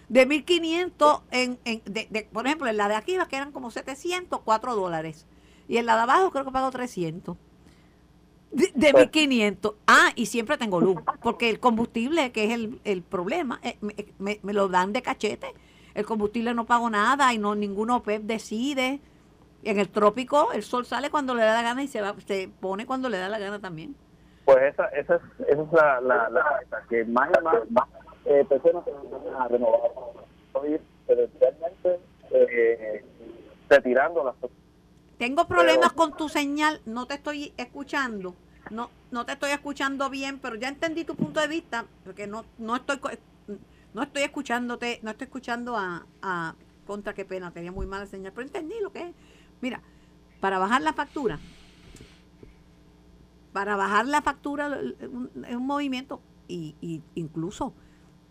[0.08, 4.74] De 1500, en, en, de, por ejemplo, en la de aquí, que eran como 704
[4.74, 5.26] dólares.
[5.68, 7.36] Y en la de abajo creo que pago 300.
[8.50, 9.74] De, de 1500.
[9.86, 13.76] Ah, y siempre tengo luz, porque el combustible, que es el, el problema, eh,
[14.18, 15.54] me, me, lo dan de cachete
[15.94, 19.00] el combustible no pago nada y no ninguno OPEP decide.
[19.62, 22.48] En el trópico el sol sale cuando le da la gana y se va, se
[22.60, 23.94] pone cuando le da la gana también.
[24.44, 27.84] Pues esa, esa es, esa es la, la, la, que más y más, más
[28.24, 29.90] eh, personas se van a renovar,
[31.40, 33.04] realmente eh,
[33.68, 34.34] retirando las
[35.20, 38.34] tengo problemas con tu señal, no te estoy escuchando.
[38.70, 42.46] No, no te estoy escuchando bien, pero ya entendí tu punto de vista, porque no,
[42.56, 42.98] no estoy
[43.92, 46.54] no estoy escuchándote, no estoy escuchando a, a
[46.86, 49.14] contra qué pena, tenía muy mala señal, pero entendí lo que es.
[49.60, 49.82] Mira,
[50.40, 51.38] para bajar la factura,
[53.52, 57.74] para bajar la factura es un, movimiento y, y, incluso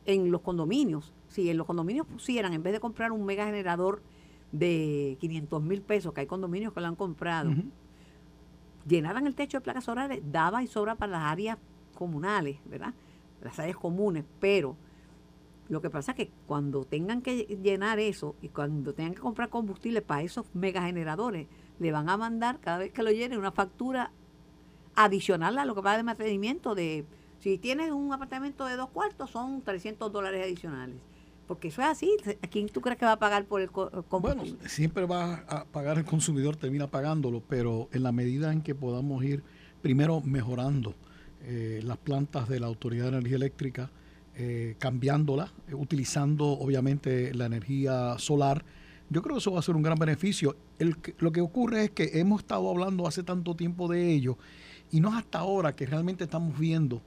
[0.06, 4.02] en los condominios, si en los condominios pusieran, en vez de comprar un mega generador
[4.52, 7.52] de 500 mil pesos, que hay condominios que lo han comprado,
[8.88, 11.58] llenaran el techo de placas solares, daba y sobra para las áreas
[11.96, 12.94] comunales, ¿verdad?
[13.42, 14.76] Las áreas comunes, pero
[15.70, 19.50] lo que pasa es que cuando tengan que llenar eso y cuando tengan que comprar
[19.50, 24.12] combustible para esos megageneradores, le van a mandar cada vez que lo llenen una factura
[24.96, 27.06] adicional a lo que paga de mantenimiento de
[27.40, 30.98] si tienes un apartamento de dos cuartos son 300 dólares adicionales.
[31.50, 32.16] Porque eso es así.
[32.44, 34.52] ¿A quién tú crees que va a pagar por el combustible?
[34.52, 38.76] Bueno, siempre va a pagar el consumidor, termina pagándolo, pero en la medida en que
[38.76, 39.42] podamos ir
[39.82, 40.94] primero mejorando
[41.42, 43.90] eh, las plantas de la Autoridad de Energía Eléctrica,
[44.36, 48.64] eh, cambiándola, eh, utilizando obviamente la energía solar.
[49.10, 50.56] Yo creo que eso va a ser un gran beneficio.
[51.18, 54.38] Lo que ocurre es que hemos estado hablando hace tanto tiempo de ello
[54.92, 57.02] y no es hasta ahora que realmente estamos viendo.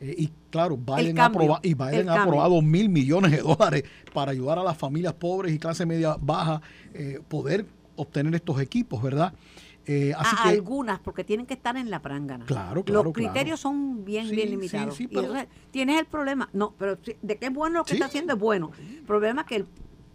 [0.00, 1.30] Eh, y claro, Biden, ha
[1.62, 5.58] y Biden ha aprobado mil millones de dólares para ayudar a las familias pobres y
[5.58, 6.60] clase media baja
[7.28, 9.32] poder obtener estos equipos, ¿verdad?
[9.88, 12.44] Eh, a algunas, porque tienen que estar en la prángana.
[12.44, 13.04] Claro, claro.
[13.04, 14.98] Los criterios son bien, bien limitados.
[15.70, 16.48] tienes el problema.
[16.52, 18.72] No, pero de qué es bueno lo que está haciendo es bueno.
[18.80, 19.66] El problema es que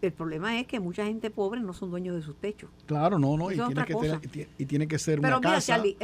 [0.02, 2.70] el, problema es que mucha gente pobre no son dueños de sus techos.
[2.84, 3.50] Claro, no, no.
[3.50, 5.96] Y tiene, que y tiene, que ser pero una mira, Charlie,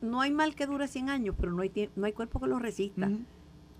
[0.00, 2.58] no hay mal que dure 100 años, pero no hay, no hay cuerpo que lo
[2.58, 3.10] resista.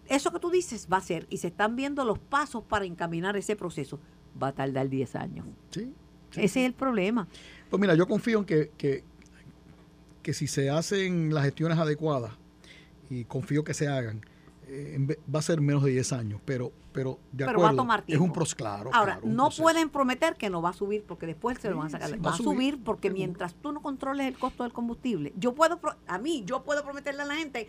[0.08, 3.36] Eso que tú dices va a ser, y se están viendo los pasos para encaminar
[3.36, 3.98] ese proceso,
[4.40, 5.46] va a tardar 10 años.
[5.70, 5.92] Sí.
[6.32, 7.26] Ese es el problema.
[7.70, 9.02] Pues mira, yo confío en que, que
[10.26, 12.32] que si se hacen las gestiones adecuadas,
[13.08, 14.22] y confío que se hagan,
[14.68, 17.76] eh, va a ser menos de 10 años, pero, pero de pero acuerdo, va a
[17.76, 18.24] tomar tiempo.
[18.24, 18.90] es un proceso, claro.
[18.92, 19.62] Ahora, claro, no proceso.
[19.62, 22.10] pueden prometer que no va a subir porque después se lo van a sacar.
[22.10, 25.78] Sí, va, a subir, porque mientras tú no controles el costo del combustible, yo puedo,
[26.06, 27.68] a mí, yo puedo prometerle a la gente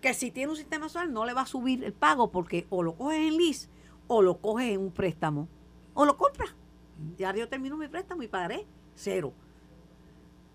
[0.00, 2.82] que si tiene un sistema solar no le va a subir el pago porque o
[2.82, 3.68] lo coges en lease
[4.06, 5.48] o lo coges en un préstamo
[5.94, 6.54] o lo compras.
[7.16, 9.32] Ya yo termino mi préstamo y pagaré cero.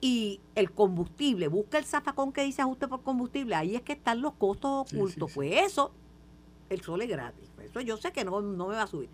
[0.06, 4.22] Y el combustible, busca el zafacón que dice ajuste por combustible, ahí es que están
[4.22, 5.30] los costos Sí, ocultos.
[5.30, 5.36] sí, sí.
[5.36, 5.92] Pues eso,
[6.70, 7.50] el sol es gratis.
[7.64, 9.08] Eso yo sé que no, no me va a subir.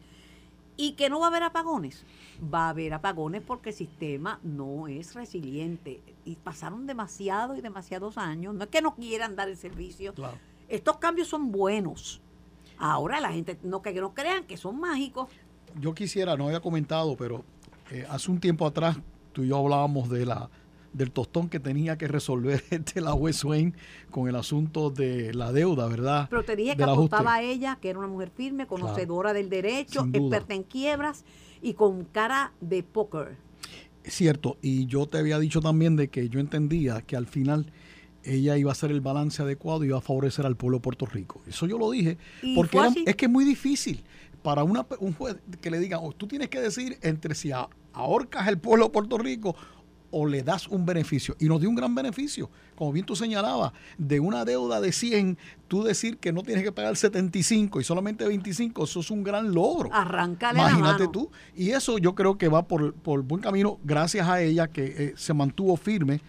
[0.78, 2.04] Y que no va a haber apagones.
[2.42, 6.02] Va a haber apagones porque el sistema no es resiliente.
[6.26, 8.56] Y pasaron demasiado y demasiados años.
[8.56, 10.16] No es que no quieran dar el servicio.
[10.16, 10.40] Claro.
[10.70, 12.20] Estos cambios son buenos.
[12.80, 15.30] Ahora la gente no que no crean que son mágicos.
[15.80, 17.44] Yo quisiera, no había comentado, pero
[17.92, 18.98] eh, hace un tiempo atrás
[19.34, 20.50] tú y yo hablábamos de la
[20.94, 23.76] del tostón que tenía que resolver este la West Swain
[24.12, 26.28] con el asunto de la deuda, ¿verdad?
[26.30, 30.06] Pero te dije que apostaba a ella, que era una mujer firme, conocedora del derecho,
[30.14, 31.24] experta en quiebras
[31.62, 33.38] y con cara de póker.
[34.04, 37.72] Es cierto, y yo te había dicho también de que yo entendía que al final
[38.24, 41.06] ella iba a hacer el balance adecuado y iba a favorecer al pueblo de Puerto
[41.06, 41.42] Rico.
[41.48, 42.18] Eso yo lo dije,
[42.56, 44.04] porque era- es que es muy difícil
[44.42, 47.52] para una, un juez que le diga, "Oh, tú tienes que decir entre si
[47.94, 49.56] ahorcas el pueblo de Puerto Rico
[50.12, 51.36] o le das un beneficio.
[51.40, 55.38] Y nos dio un gran beneficio, como bien tú señalabas, de una deuda de 100,
[55.68, 59.54] tú decir que no tienes que pagar 75 y solamente 25, eso es un gran
[59.54, 59.90] logro.
[59.94, 61.12] Arráncale la Imagínate mano.
[61.12, 61.32] tú.
[61.56, 65.14] Y eso yo creo que va por, por buen camino gracias a ella que eh,
[65.16, 66.22] se mantuvo firme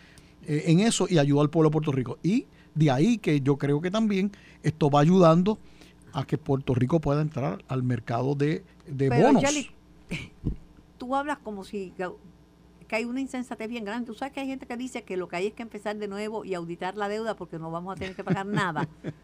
[0.46, 2.18] eh, en eso y ayudó al pueblo de Puerto Rico.
[2.22, 5.58] Y de ahí que yo creo que también esto va ayudando
[6.12, 9.42] a que Puerto Rico pueda entrar al mercado de, de Pero, bonos.
[9.42, 9.70] Yali,
[10.98, 11.92] tú hablas como si
[12.90, 14.06] que, hay una insensatez bien grande.
[14.06, 16.08] Tú sabes que hay gente que dice que lo que hay es que empezar de
[16.08, 18.88] nuevo y auditar la deuda porque no vamos a tener que pagar nada.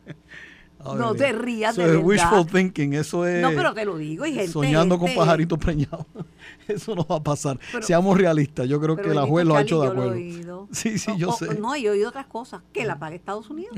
[0.79, 4.27] No te rías Eso de es wishful thinking, eso es No, pero te lo digo,
[4.27, 6.05] y gente- soñando con pajaritos preñados.
[6.69, 7.59] Eso no va a pasar.
[7.73, 10.05] Pero- Seamos realistas, yo creo que la juez lo ha hecho de yo lo he
[10.05, 10.21] acuerdo.
[10.21, 10.69] oído.
[10.73, 11.59] Sí, sí, O- yo o- sé.
[11.59, 12.61] No, he oído otras cosas.
[12.75, 13.75] Que la pague Estados Unidos.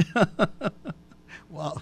[1.50, 1.74] Wow.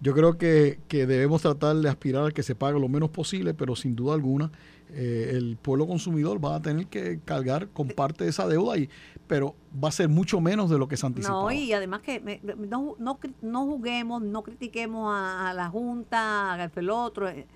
[0.00, 3.54] Yo creo que, que debemos tratar de aspirar a que se pague lo menos posible,
[3.54, 4.50] pero sin duda alguna
[4.90, 8.88] eh, el pueblo consumidor va a tener que cargar con parte de esa deuda, y,
[9.26, 11.42] pero va a ser mucho menos de lo que se anticipaba.
[11.42, 16.54] No, y además que me- no, no, no juguemos, no critiquemos a, a la Junta,
[16.54, 17.28] a el otro.
[17.28, 17.46] eh,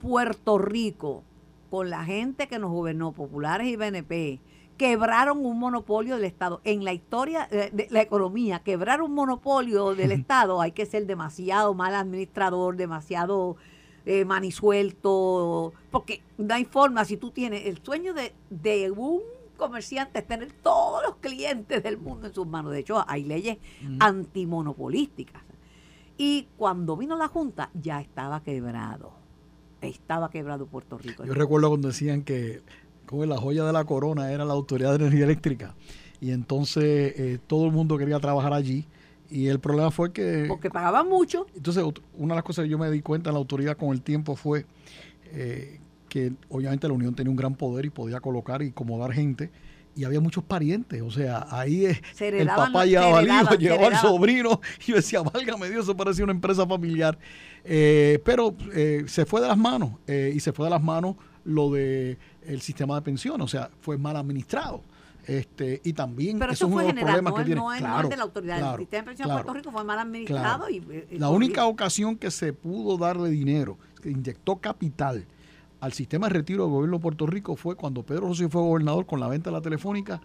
[0.00, 1.22] Puerto Rico,
[1.70, 4.40] con la gente que nos gobernó, populares y BNP,
[4.76, 6.60] quebraron un monopolio del Estado.
[6.64, 11.06] En la historia eh, de la economía, quebrar un monopolio del Estado, hay que ser
[11.06, 13.56] demasiado mal administrador, demasiado
[14.06, 19.20] eh, manisuelto, porque no hay forma, si tú tienes el sueño de, de un
[19.56, 22.72] comerciante es tener todos los clientes del mundo en sus manos.
[22.72, 23.58] De hecho, hay leyes
[24.00, 25.42] antimonopolísticas.
[26.16, 29.12] Y cuando vino la Junta, ya estaba quebrado.
[29.80, 31.24] Estaba quebrado Puerto Rico.
[31.24, 32.62] Yo recuerdo cuando decían que
[33.06, 35.74] como la joya de la corona era la Autoridad de Energía Eléctrica,
[36.20, 38.86] y entonces eh, todo el mundo quería trabajar allí,
[39.30, 40.44] y el problema fue que...
[40.48, 41.46] Porque pagaban mucho.
[41.54, 41.82] Entonces,
[42.16, 44.36] una de las cosas que yo me di cuenta en la autoridad con el tiempo
[44.36, 44.66] fue
[45.32, 49.50] eh, que obviamente la Unión tenía un gran poder y podía colocar y acomodar gente.
[49.96, 53.86] Y había muchos parientes, o sea, ahí es- Se el papá llevaba al hijo, llevaba
[53.86, 57.16] al sobrino, y yo decía, válgame Dios, eso parecía una empresa familiar.
[57.64, 61.14] Eh, pero eh, se fue de las manos, eh, y se fue de las manos
[61.44, 64.82] lo de el sistema de pensiones, o sea, fue mal administrado.
[65.26, 67.60] Este, y también Pero eso es uno fue de los general, problemas no que tiene.
[67.60, 68.58] no Claro, de la autoridad.
[68.58, 69.38] claro, el sistema de pensión claro.
[69.38, 70.68] de Puerto Rico fue mal administrado.
[70.70, 70.76] Y,
[71.10, 75.26] y La corri- única ocasión que se pudo darle dinero, que inyectó capital
[75.80, 79.06] al sistema de retiro del gobierno de Puerto Rico fue cuando Pedro Rosselló fue gobernador
[79.06, 80.20] con la venta de la telefónica,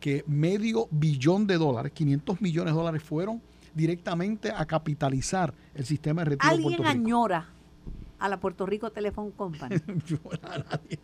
[0.00, 3.40] que medio billón de dólares, 500 millones de dólares fueron
[3.74, 7.04] directamente a capitalizar el sistema de retiro de Alguien Puerto Rico.
[7.06, 7.48] añora
[8.24, 9.76] a la Puerto Rico Telephone Company.
[10.06, 10.98] yo, a nadie.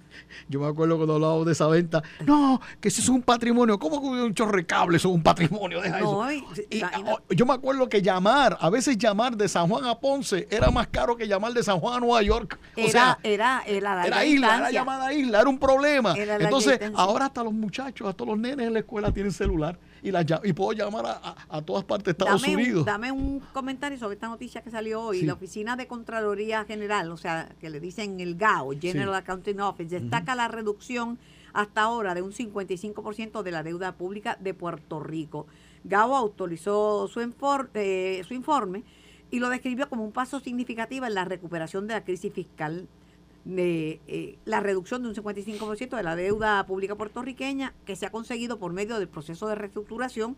[0.48, 2.02] Yo me acuerdo cuando hablábamos de esa venta.
[2.24, 3.78] No, que eso es un patrimonio.
[3.78, 5.80] ¿Cómo que un chorre cable eso es un patrimonio?
[5.80, 6.44] Deja No, eso.
[6.70, 9.84] y- Y, imagina- oh, yo me acuerdo que llamar, a veces llamar de San Juan
[9.84, 12.58] a Ponce era más caro que llamar de San Juan a Nueva York.
[12.76, 16.14] O Era, sea, era, era, la era isla, era llamada isla, era un problema.
[16.16, 20.10] Era Entonces, ahora hasta los muchachos, hasta los nenes en la escuela tienen celular y,
[20.10, 22.80] las y puedo llamar a, a- a todas partes de Estados dame Unidos.
[22.80, 25.20] Un, dame un comentario sobre esta noticia que salió hoy.
[25.20, 25.26] Sí.
[25.26, 29.18] La Oficina de Contraloría General, o sea, que le dicen el GAO, General Sí.
[29.18, 31.18] Accounting Office, destaca la reducción
[31.52, 35.46] hasta ahora de un 55% de la deuda pública de Puerto Rico.
[35.84, 38.82] GAO autorizó su, infor- eh, su informe
[39.30, 42.86] y lo describió como un paso significativo en la recuperación de la crisis fiscal
[43.48, 48.10] de eh, la reducción de un 55% de la deuda pública puertorriqueña que se ha
[48.10, 50.36] conseguido por medio del proceso de reestructuración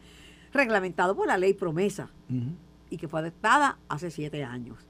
[0.53, 2.11] reglamentado por la ley promesa.
[2.89, 4.87] Y que fue adoptada hace siete años.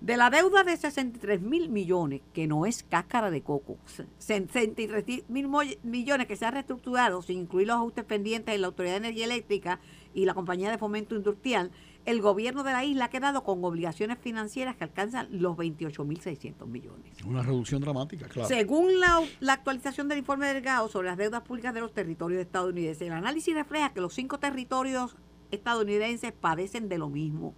[0.00, 3.76] De la deuda de 63 mil millones, que no es cáscara de coco,
[4.18, 5.48] 63 mil
[5.82, 9.26] millones que se han reestructurado sin incluir los ajustes pendientes de la Autoridad de Energía
[9.26, 9.80] Eléctrica
[10.14, 11.70] y la Compañía de Fomento Industrial,
[12.08, 17.12] el gobierno de la isla ha quedado con obligaciones financieras que alcanzan los 28.600 millones.
[17.26, 18.48] Una reducción dramática, claro.
[18.48, 23.06] Según la, la, actualización del informe delgado sobre las deudas públicas de los territorios estadounidenses,
[23.06, 25.16] el análisis refleja que los cinco territorios
[25.50, 27.54] estadounidenses padecen de lo mismo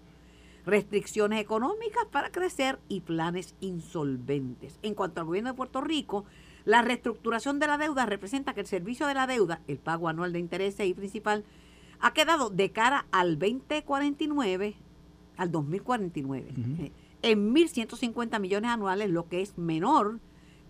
[0.66, 4.80] restricciones económicas para crecer y planes insolventes.
[4.82, 6.24] En cuanto al gobierno de Puerto Rico,
[6.64, 10.32] la reestructuración de la deuda representa que el servicio de la deuda, el pago anual
[10.32, 11.44] de intereses y principal,
[12.00, 14.76] ha quedado de cara al 2049,
[15.36, 16.92] al 2049, eh,
[17.22, 20.20] en 1.150 millones anuales, lo que es menor,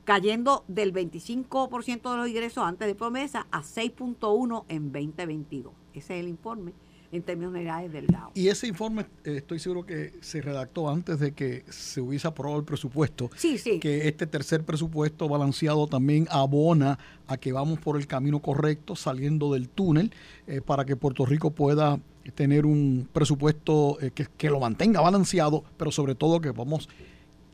[0.04, 5.72] cayendo del 25% de los ingresos antes de promesa a 6.1 en 2022.
[5.92, 6.72] Ese es el informe
[7.12, 8.30] en términos generales del GAO.
[8.34, 12.58] Y ese informe eh, estoy seguro que se redactó antes de que se hubiese aprobado
[12.58, 13.30] el presupuesto.
[13.36, 13.80] Sí, sí.
[13.80, 19.52] Que este tercer presupuesto balanceado también abona a que vamos por el camino correcto, saliendo
[19.52, 20.12] del túnel,
[20.46, 22.00] eh, para que Puerto Rico pueda
[22.34, 26.88] tener un presupuesto eh, que, que, lo mantenga balanceado, pero sobre todo que vamos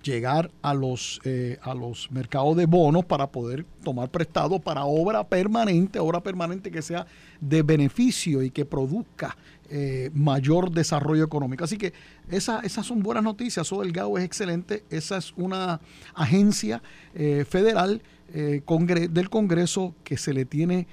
[0.07, 5.29] llegar a los, eh, a los mercados de bonos para poder tomar prestado para obra
[5.29, 7.07] permanente, obra permanente que sea
[7.41, 9.37] de beneficio y que produzca
[9.69, 11.65] eh, mayor desarrollo económico.
[11.65, 11.93] Así que
[12.31, 13.67] esa, esas son buenas noticias.
[13.67, 14.85] Eso del GAO es excelente.
[14.91, 15.81] Esa es una
[16.15, 16.83] agencia
[17.15, 20.89] eh, federal del Congreso que se le tiene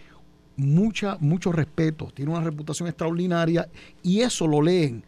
[0.55, 3.67] mucha, mucho respeto, tiene una reputación extraordinaria
[4.03, 5.03] y eso lo leen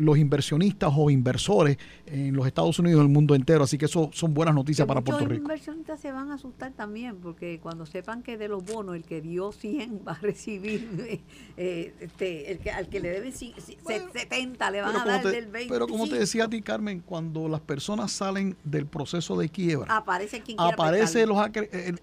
[0.00, 1.76] los inversionistas o inversores
[2.10, 3.64] en los Estados Unidos y el mundo entero.
[3.64, 5.42] Así que eso son buenas noticias para Puerto Rico.
[5.42, 9.04] Los inversionistas se van a asustar también, porque cuando sepan que de los bonos el
[9.04, 11.22] que dio 100 va a recibir,
[11.56, 15.72] eh, este, el que, al que le deben 70 le van a dar del 20.
[15.72, 19.96] Pero como te decía a ti, Carmen, cuando las personas salen del proceso de quiebra,
[19.96, 21.94] aparece, quien aparece los, eh,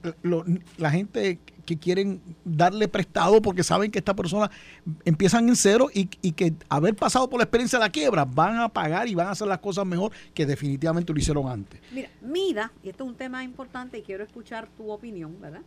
[0.77, 4.49] la gente que quieren darle prestado porque saben que esta persona
[5.03, 8.69] empiezan en cero y, que haber pasado por la experiencia de la quiebra van a
[8.69, 9.96] pagar y van a hacer las cosas mejor
[10.33, 11.81] que definitivamente lo hicieron antes.
[11.91, 15.61] Mira, MIDA, y esto es un tema importante y quiero escuchar tu opinión, ¿verdad?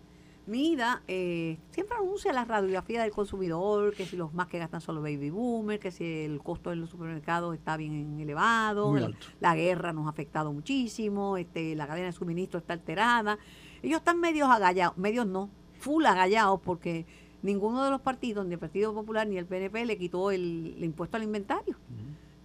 [0.46, 4.96] MIDA eh, siempre anuncia la radiografía del consumidor, que si los más que gastan son
[4.96, 8.96] los baby boomers, que si el costo en los supermercados está bien elevado,
[9.38, 13.38] la guerra nos ha afectado muchísimo, este, la cadena de suministro está alterada.
[13.82, 17.06] Ellos están medios agallados, medios no, full agallados porque
[17.42, 21.16] ninguno de los partidos, ni el Partido Popular ni el PNP, le quitó el, impuesto
[21.16, 21.76] al inventario.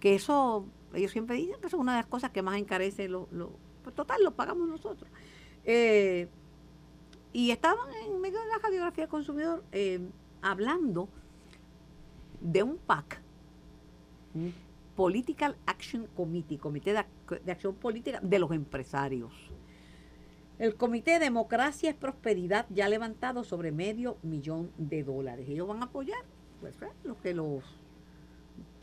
[0.00, 0.66] Que eso,
[0.96, 3.94] ellos siempre dicen que es una de las cosas que más encarece lo, lo pues
[3.94, 5.10] total, lo pagamos nosotros.
[5.64, 6.28] Eh,
[7.32, 10.00] y estaban en medio de la radiografía del consumidor eh,
[10.42, 11.08] hablando
[12.40, 13.20] de un PAC,
[14.94, 19.32] Political Action Committee, Comité de Acción Política de los Empresarios
[20.58, 25.46] el Comité Democracia es Prosperidad ya ha levantado sobre medio millón de dólares.
[25.48, 26.24] Ellos van a apoyar
[26.60, 26.74] pues,
[27.04, 27.62] los que los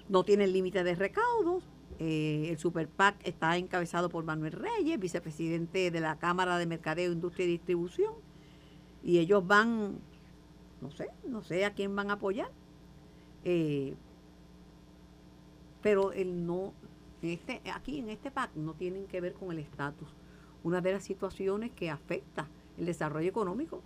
[0.07, 1.64] no tienen límite de recaudos.
[2.00, 7.12] Eh, el Super PAC está encabezado por Manuel Reyes, vicepresidente de la Cámara de Mercadeo,
[7.12, 8.14] Industria y Distribución.
[9.04, 10.00] Y ellos van,
[10.82, 12.52] no sé, no sé a quién van a apoyar.
[13.44, 13.96] Eh,
[15.82, 16.74] pero el no,
[17.22, 20.08] este, aquí en este PAC no tienen que ver con el estatus
[20.64, 23.82] una de las situaciones que afecta el desarrollo económico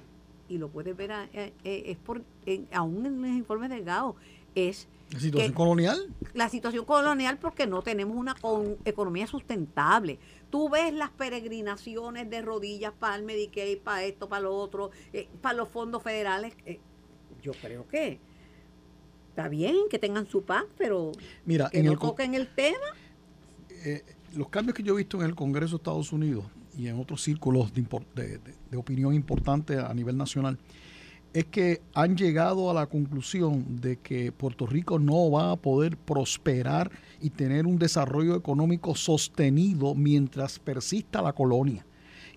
[0.48, 2.24] y lo puedes ver eh, es por
[2.72, 4.16] aún en los informes delgados
[4.56, 8.36] es la situación colonial la situación colonial porque no tenemos una
[8.86, 10.20] economía sustentable.
[10.50, 15.28] Tú ves las peregrinaciones de rodillas para el Medicaid para esto para lo otro eh,
[15.42, 16.54] para los fondos federales
[17.42, 18.20] yo creo que
[19.30, 21.12] está bien que tengan su PAC pero
[21.46, 22.78] Mira, que en no el, toquen el tema.
[24.36, 26.46] Los cambios que yo he visto en el Congreso de Estados Unidos
[26.78, 28.40] y en otros círculos de,
[28.76, 30.60] opinión importante a nivel nacional,
[31.38, 35.96] es que han llegado a la conclusión de que Puerto Rico no va a poder
[35.96, 36.90] prosperar
[37.22, 41.86] y tener un desarrollo económico sostenido mientras persista la colonia.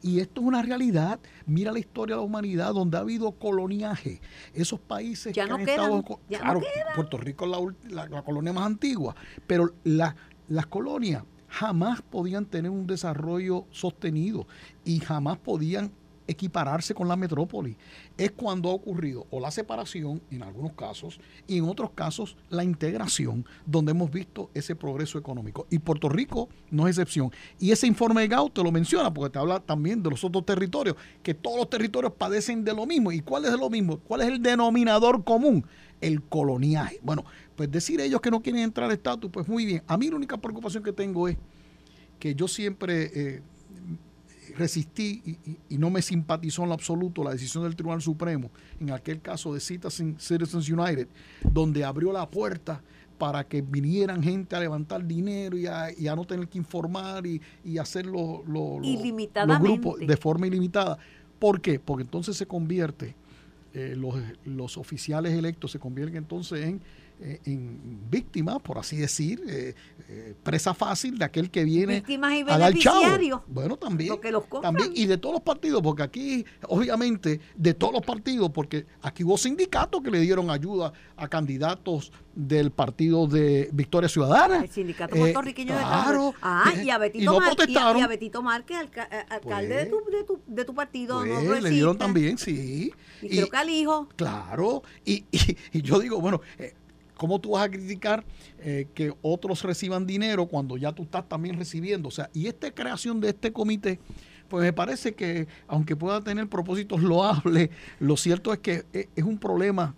[0.02, 1.18] Y esto es una realidad.
[1.46, 4.20] Mira la historia de la humanidad donde ha habido coloniaje.
[4.52, 6.04] Esos países que han estado...
[6.28, 6.60] claro,
[6.94, 7.46] Puerto Rico
[7.86, 14.46] es la, colonia más antigua, pero las colonias jamás podían tener un desarrollo sostenido
[14.84, 15.90] y jamás podían
[16.30, 17.76] equipararse con la metrópoli.
[18.16, 22.64] Es cuando ha ocurrido o la separación, en algunos casos, y en otros casos la
[22.64, 25.66] integración, donde hemos visto ese progreso económico.
[25.70, 27.30] Y Puerto Rico no es excepción.
[27.58, 30.46] Y ese informe de Gau te lo menciona, porque te habla también de los otros
[30.46, 33.12] territorios, que todos los territorios padecen de lo mismo.
[33.12, 33.98] ¿Y cuál es lo mismo?
[33.98, 35.66] ¿Cuál es el denominador común?
[36.00, 37.00] El coloniaje.
[37.02, 37.24] Bueno,
[37.56, 39.82] pues decir ellos que no quieren entrar al estatus, pues muy bien.
[39.86, 41.36] A mí la única preocupación que tengo es
[42.18, 43.42] que yo siempre eh,
[44.56, 45.38] resistí
[45.68, 49.54] y, no me simpatizó en lo absoluto la decisión del Tribunal Supremo, en aquel caso
[49.54, 51.08] de Citizens United,
[51.50, 52.82] donde abrió la puerta
[53.18, 58.06] para que vinieran gente a levantar dinero y a, no tener que informar y, hacer
[58.06, 58.80] los, los,
[59.60, 60.98] grupos de forma ilimitada.
[61.38, 61.78] ¿Por qué?
[61.78, 63.14] Porque entonces se convierte,
[63.74, 66.80] eh, los, los oficiales electos se convierten entonces en
[67.22, 69.74] eh, en víctimas, por así decir, eh,
[70.08, 73.42] eh, presa fácil de aquel que viene víctimas y beneficiarios.
[73.46, 74.18] Bueno, también,
[74.62, 74.92] también.
[74.94, 79.36] Y de todos los partidos, porque aquí, obviamente, de todos los partidos, porque aquí hubo
[79.36, 84.62] sindicatos que le dieron ayuda a candidatos del partido de Victoria Ciudadana.
[84.64, 88.78] El sindicato puertorriqueño claro, de Ah, y a Betito, Márquez, y a, Betito Márquez,
[89.28, 91.20] alcalde de, tu, de, tu, de, tu, partido.
[91.20, 92.94] Pues, le dieron también, sí.
[93.20, 94.08] Y, creo que al hijo.
[94.16, 96.40] Claro, y, y, y yo digo, bueno,
[97.20, 98.24] ¿Cómo tú vas a criticar
[98.60, 102.08] eh, que otros reciban dinero cuando ya tú estás también recibiendo?
[102.08, 104.00] O sea, y esta creación de este comité,
[104.48, 107.68] pues me parece que aunque pueda tener propósitos loables,
[107.98, 109.94] lo cierto es que eh, es un problema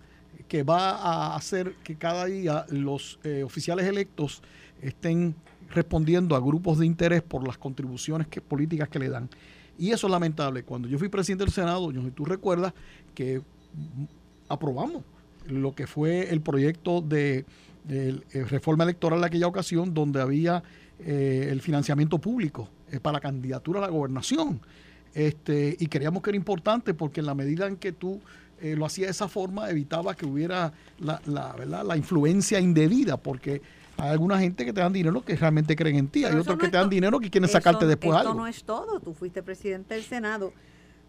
[0.49, 4.43] que va a hacer que cada día los eh, oficiales electos
[4.81, 5.33] estén
[5.69, 9.29] respondiendo a grupos de interés por las contribuciones políticas que le dan.
[9.77, 10.63] Y eso es lamentable.
[10.63, 12.73] Cuando yo fui presidente del Senado, yo, tú recuerdas
[13.15, 13.41] que
[14.49, 15.03] aprobamos
[15.47, 17.45] lo que fue el proyecto de,
[17.89, 20.63] eh, reforma electoral de aquella ocasión, donde había
[20.99, 24.61] eh, el financiamiento público eh, para la candidatura a la gobernación.
[25.13, 28.21] Este, y creíamos que era importante porque en la medida en que tú
[28.61, 31.83] lo hacías de esa forma, evitaba que hubiera la, la, ¿verdad?
[31.85, 33.61] la influencia indebida, porque
[33.97, 36.69] hay alguna gente que te dan dinero que realmente creen en ti, hay otros que
[36.69, 38.29] te dan dinero que quieren sacarte después algo.
[38.29, 40.53] Esto no es todo, tú fuiste presidente del Senado.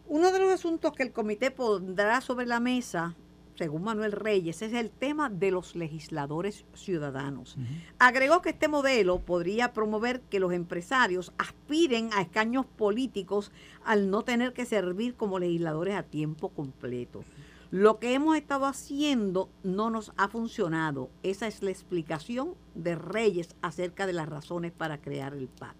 [0.08, 3.14] Uno de los asuntos que el comité pondrá sobre la mesa
[3.56, 7.56] según Manuel Reyes, es el tema de los legisladores ciudadanos.
[7.98, 13.52] Agregó que este modelo podría promover que los empresarios aspiren a escaños políticos
[13.84, 17.22] al no tener que servir como legisladores a tiempo completo.
[17.70, 21.10] Lo que hemos estado haciendo no nos ha funcionado.
[21.22, 25.74] Esa es la explicación de Reyes acerca de las razones para crear el PAC.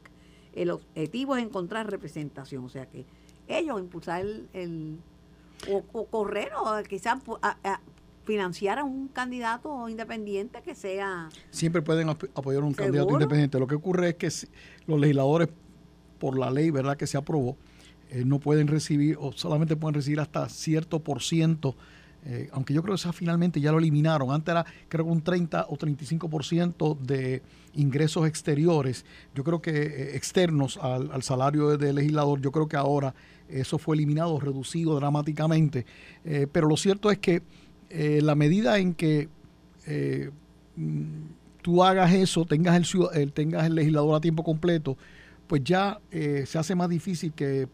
[0.55, 3.07] El objetivo es encontrar representación, o sea que
[3.49, 4.99] ellos impulsar el
[5.71, 7.19] o, correr o quizás
[8.25, 11.29] financiar a un candidato independiente que sea...
[11.51, 13.59] Siempre pueden apoyar a un candidato independiente.
[13.59, 14.29] Lo que ocurre es que
[14.87, 15.49] los legisladores,
[16.19, 17.57] por la ley verdad que se aprobó,
[18.11, 21.77] eh, no pueden recibir o solamente pueden recibir hasta cierto por ciento
[22.27, 24.31] eh, aunque yo creo que esa finalmente ya lo eliminaron.
[24.31, 27.43] Antes era creo que un 30 o 35% de
[27.75, 29.05] ingresos exteriores,
[29.35, 33.14] yo creo que eh, externos al, salario de, legislador, yo creo que ahora
[33.49, 35.85] eso fue eliminado, reducido dramáticamente.
[36.25, 37.43] Eh, pero lo cierto es que
[37.91, 39.29] la medida en que
[40.75, 41.03] mm,
[41.62, 42.75] tú hagas eso, tengas
[43.14, 44.97] el, tengas el legislador a tiempo completo,
[45.47, 47.68] pues ya se hace más difícil que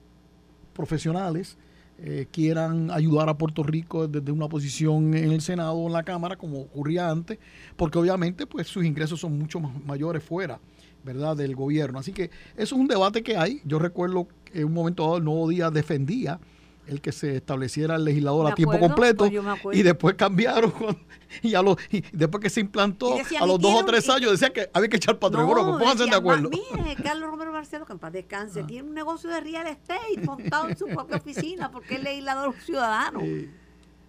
[0.74, 1.56] profesionales,
[2.02, 6.02] eh, quieran ayudar a Puerto Rico desde una posición en el Senado o en la
[6.02, 7.38] Cámara, como ocurría antes,
[7.76, 10.60] porque obviamente pues sus ingresos son mucho mayores fuera,
[11.04, 11.98] ¿verdad?, del gobierno.
[11.98, 13.60] Así que eso es un debate que hay.
[13.64, 16.40] Yo recuerdo en un momento dado el Nuevo Día defendía
[16.90, 19.30] el que se estableciera el legislador a tiempo completo
[19.62, 20.72] pues y después cambiaron
[21.42, 24.52] y, a los, y después que se implantó a los dos o tres años decían
[24.52, 26.50] que había que echar patrón no, pónganse de acuerdo.
[26.50, 28.66] Mire, Carlos Romero Marcelo, que en paz descanse, ah.
[28.66, 33.20] tiene un negocio de real estate montado en su propia oficina porque es legislador ciudadano.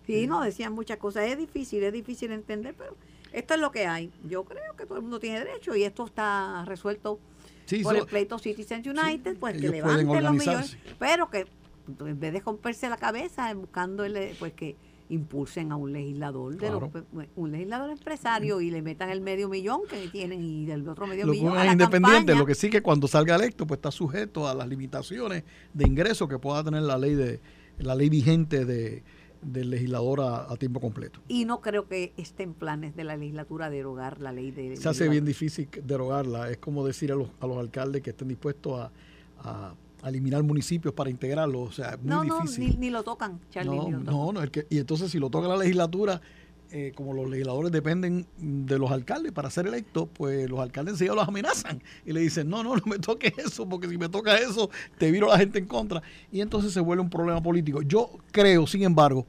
[0.06, 0.28] Sí.
[0.28, 1.26] no, decían muchas cosas.
[1.26, 2.96] Es difícil, es difícil entender, pero
[3.32, 4.12] esto es lo que hay.
[4.28, 7.20] Yo creo que todo el mundo tiene derecho y esto está resuelto
[7.84, 11.48] por el pleito Citizens United, pues que levanten los millones, pero que
[12.00, 14.76] en vez de romperse la cabeza buscando el, pues que
[15.12, 16.72] impulsen a un legislador de
[17.12, 21.06] pues, un legislador empresario y le metan el medio millón que tienen y del otro
[21.06, 24.56] medio millón a independiente lo que sí que cuando salga electo pues está sujeto a
[24.56, 27.42] las limitaciones de ingreso que pueda tener la ley de
[27.80, 29.04] la ley vigente de
[29.42, 31.20] del legislador a, tiempo completo.
[31.28, 34.78] Y no creo que estén planes de la legislatura derogar la ley de...
[34.78, 36.52] Se hace bien difícil derogarla.
[36.52, 38.92] Es como decir a los, a los alcaldes que estén dispuestos
[39.40, 39.74] a
[40.10, 41.70] eliminar municipios para integrarlos.
[41.70, 42.68] O sea, es muy difícil.
[42.68, 43.78] No, ni, ni, lo tocan, Charlie.
[43.78, 46.22] No, no, no, y entonces si lo toca la legislatura,
[46.74, 51.16] eh, como los legisladores dependen de los alcaldes para ser electos, pues los alcaldes enseguida
[51.16, 54.38] los amenazan y le dicen, no, no, no me toques eso, porque si me toca
[54.38, 56.02] eso, te viro a la gente en contra.
[56.32, 57.82] Y entonces se vuelve un problema político.
[57.82, 59.26] Yo creo, sin embargo,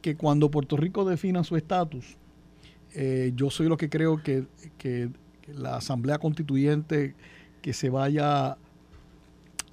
[0.00, 2.16] que cuando Puerto Rico defina su estatus,
[2.94, 4.44] eh, yo soy lo que creo que,
[4.78, 5.10] que
[5.48, 7.16] la Asamblea Constituyente
[7.60, 8.56] que se vaya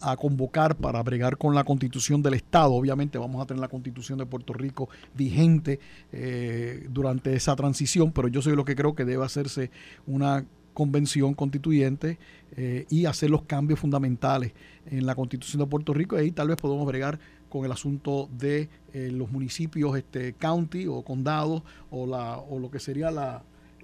[0.06, 2.74] a convocar para bregar con la constitución del Estado.
[2.74, 5.80] Obviamente vamos a tener la constitución de Puerto Rico vigente
[6.12, 9.72] eh, durante esa transición, pero yo soy lo que creo que debe hacerse
[10.06, 12.20] una convención constituyente
[12.56, 14.54] eh, y hacer los cambios fundamentales
[14.86, 17.18] en la constitución de Puerto Rico y ahí tal vez podemos bregar
[17.50, 22.70] con el asunto de eh, los municipios este county o condados o la o lo
[22.70, 23.10] que sería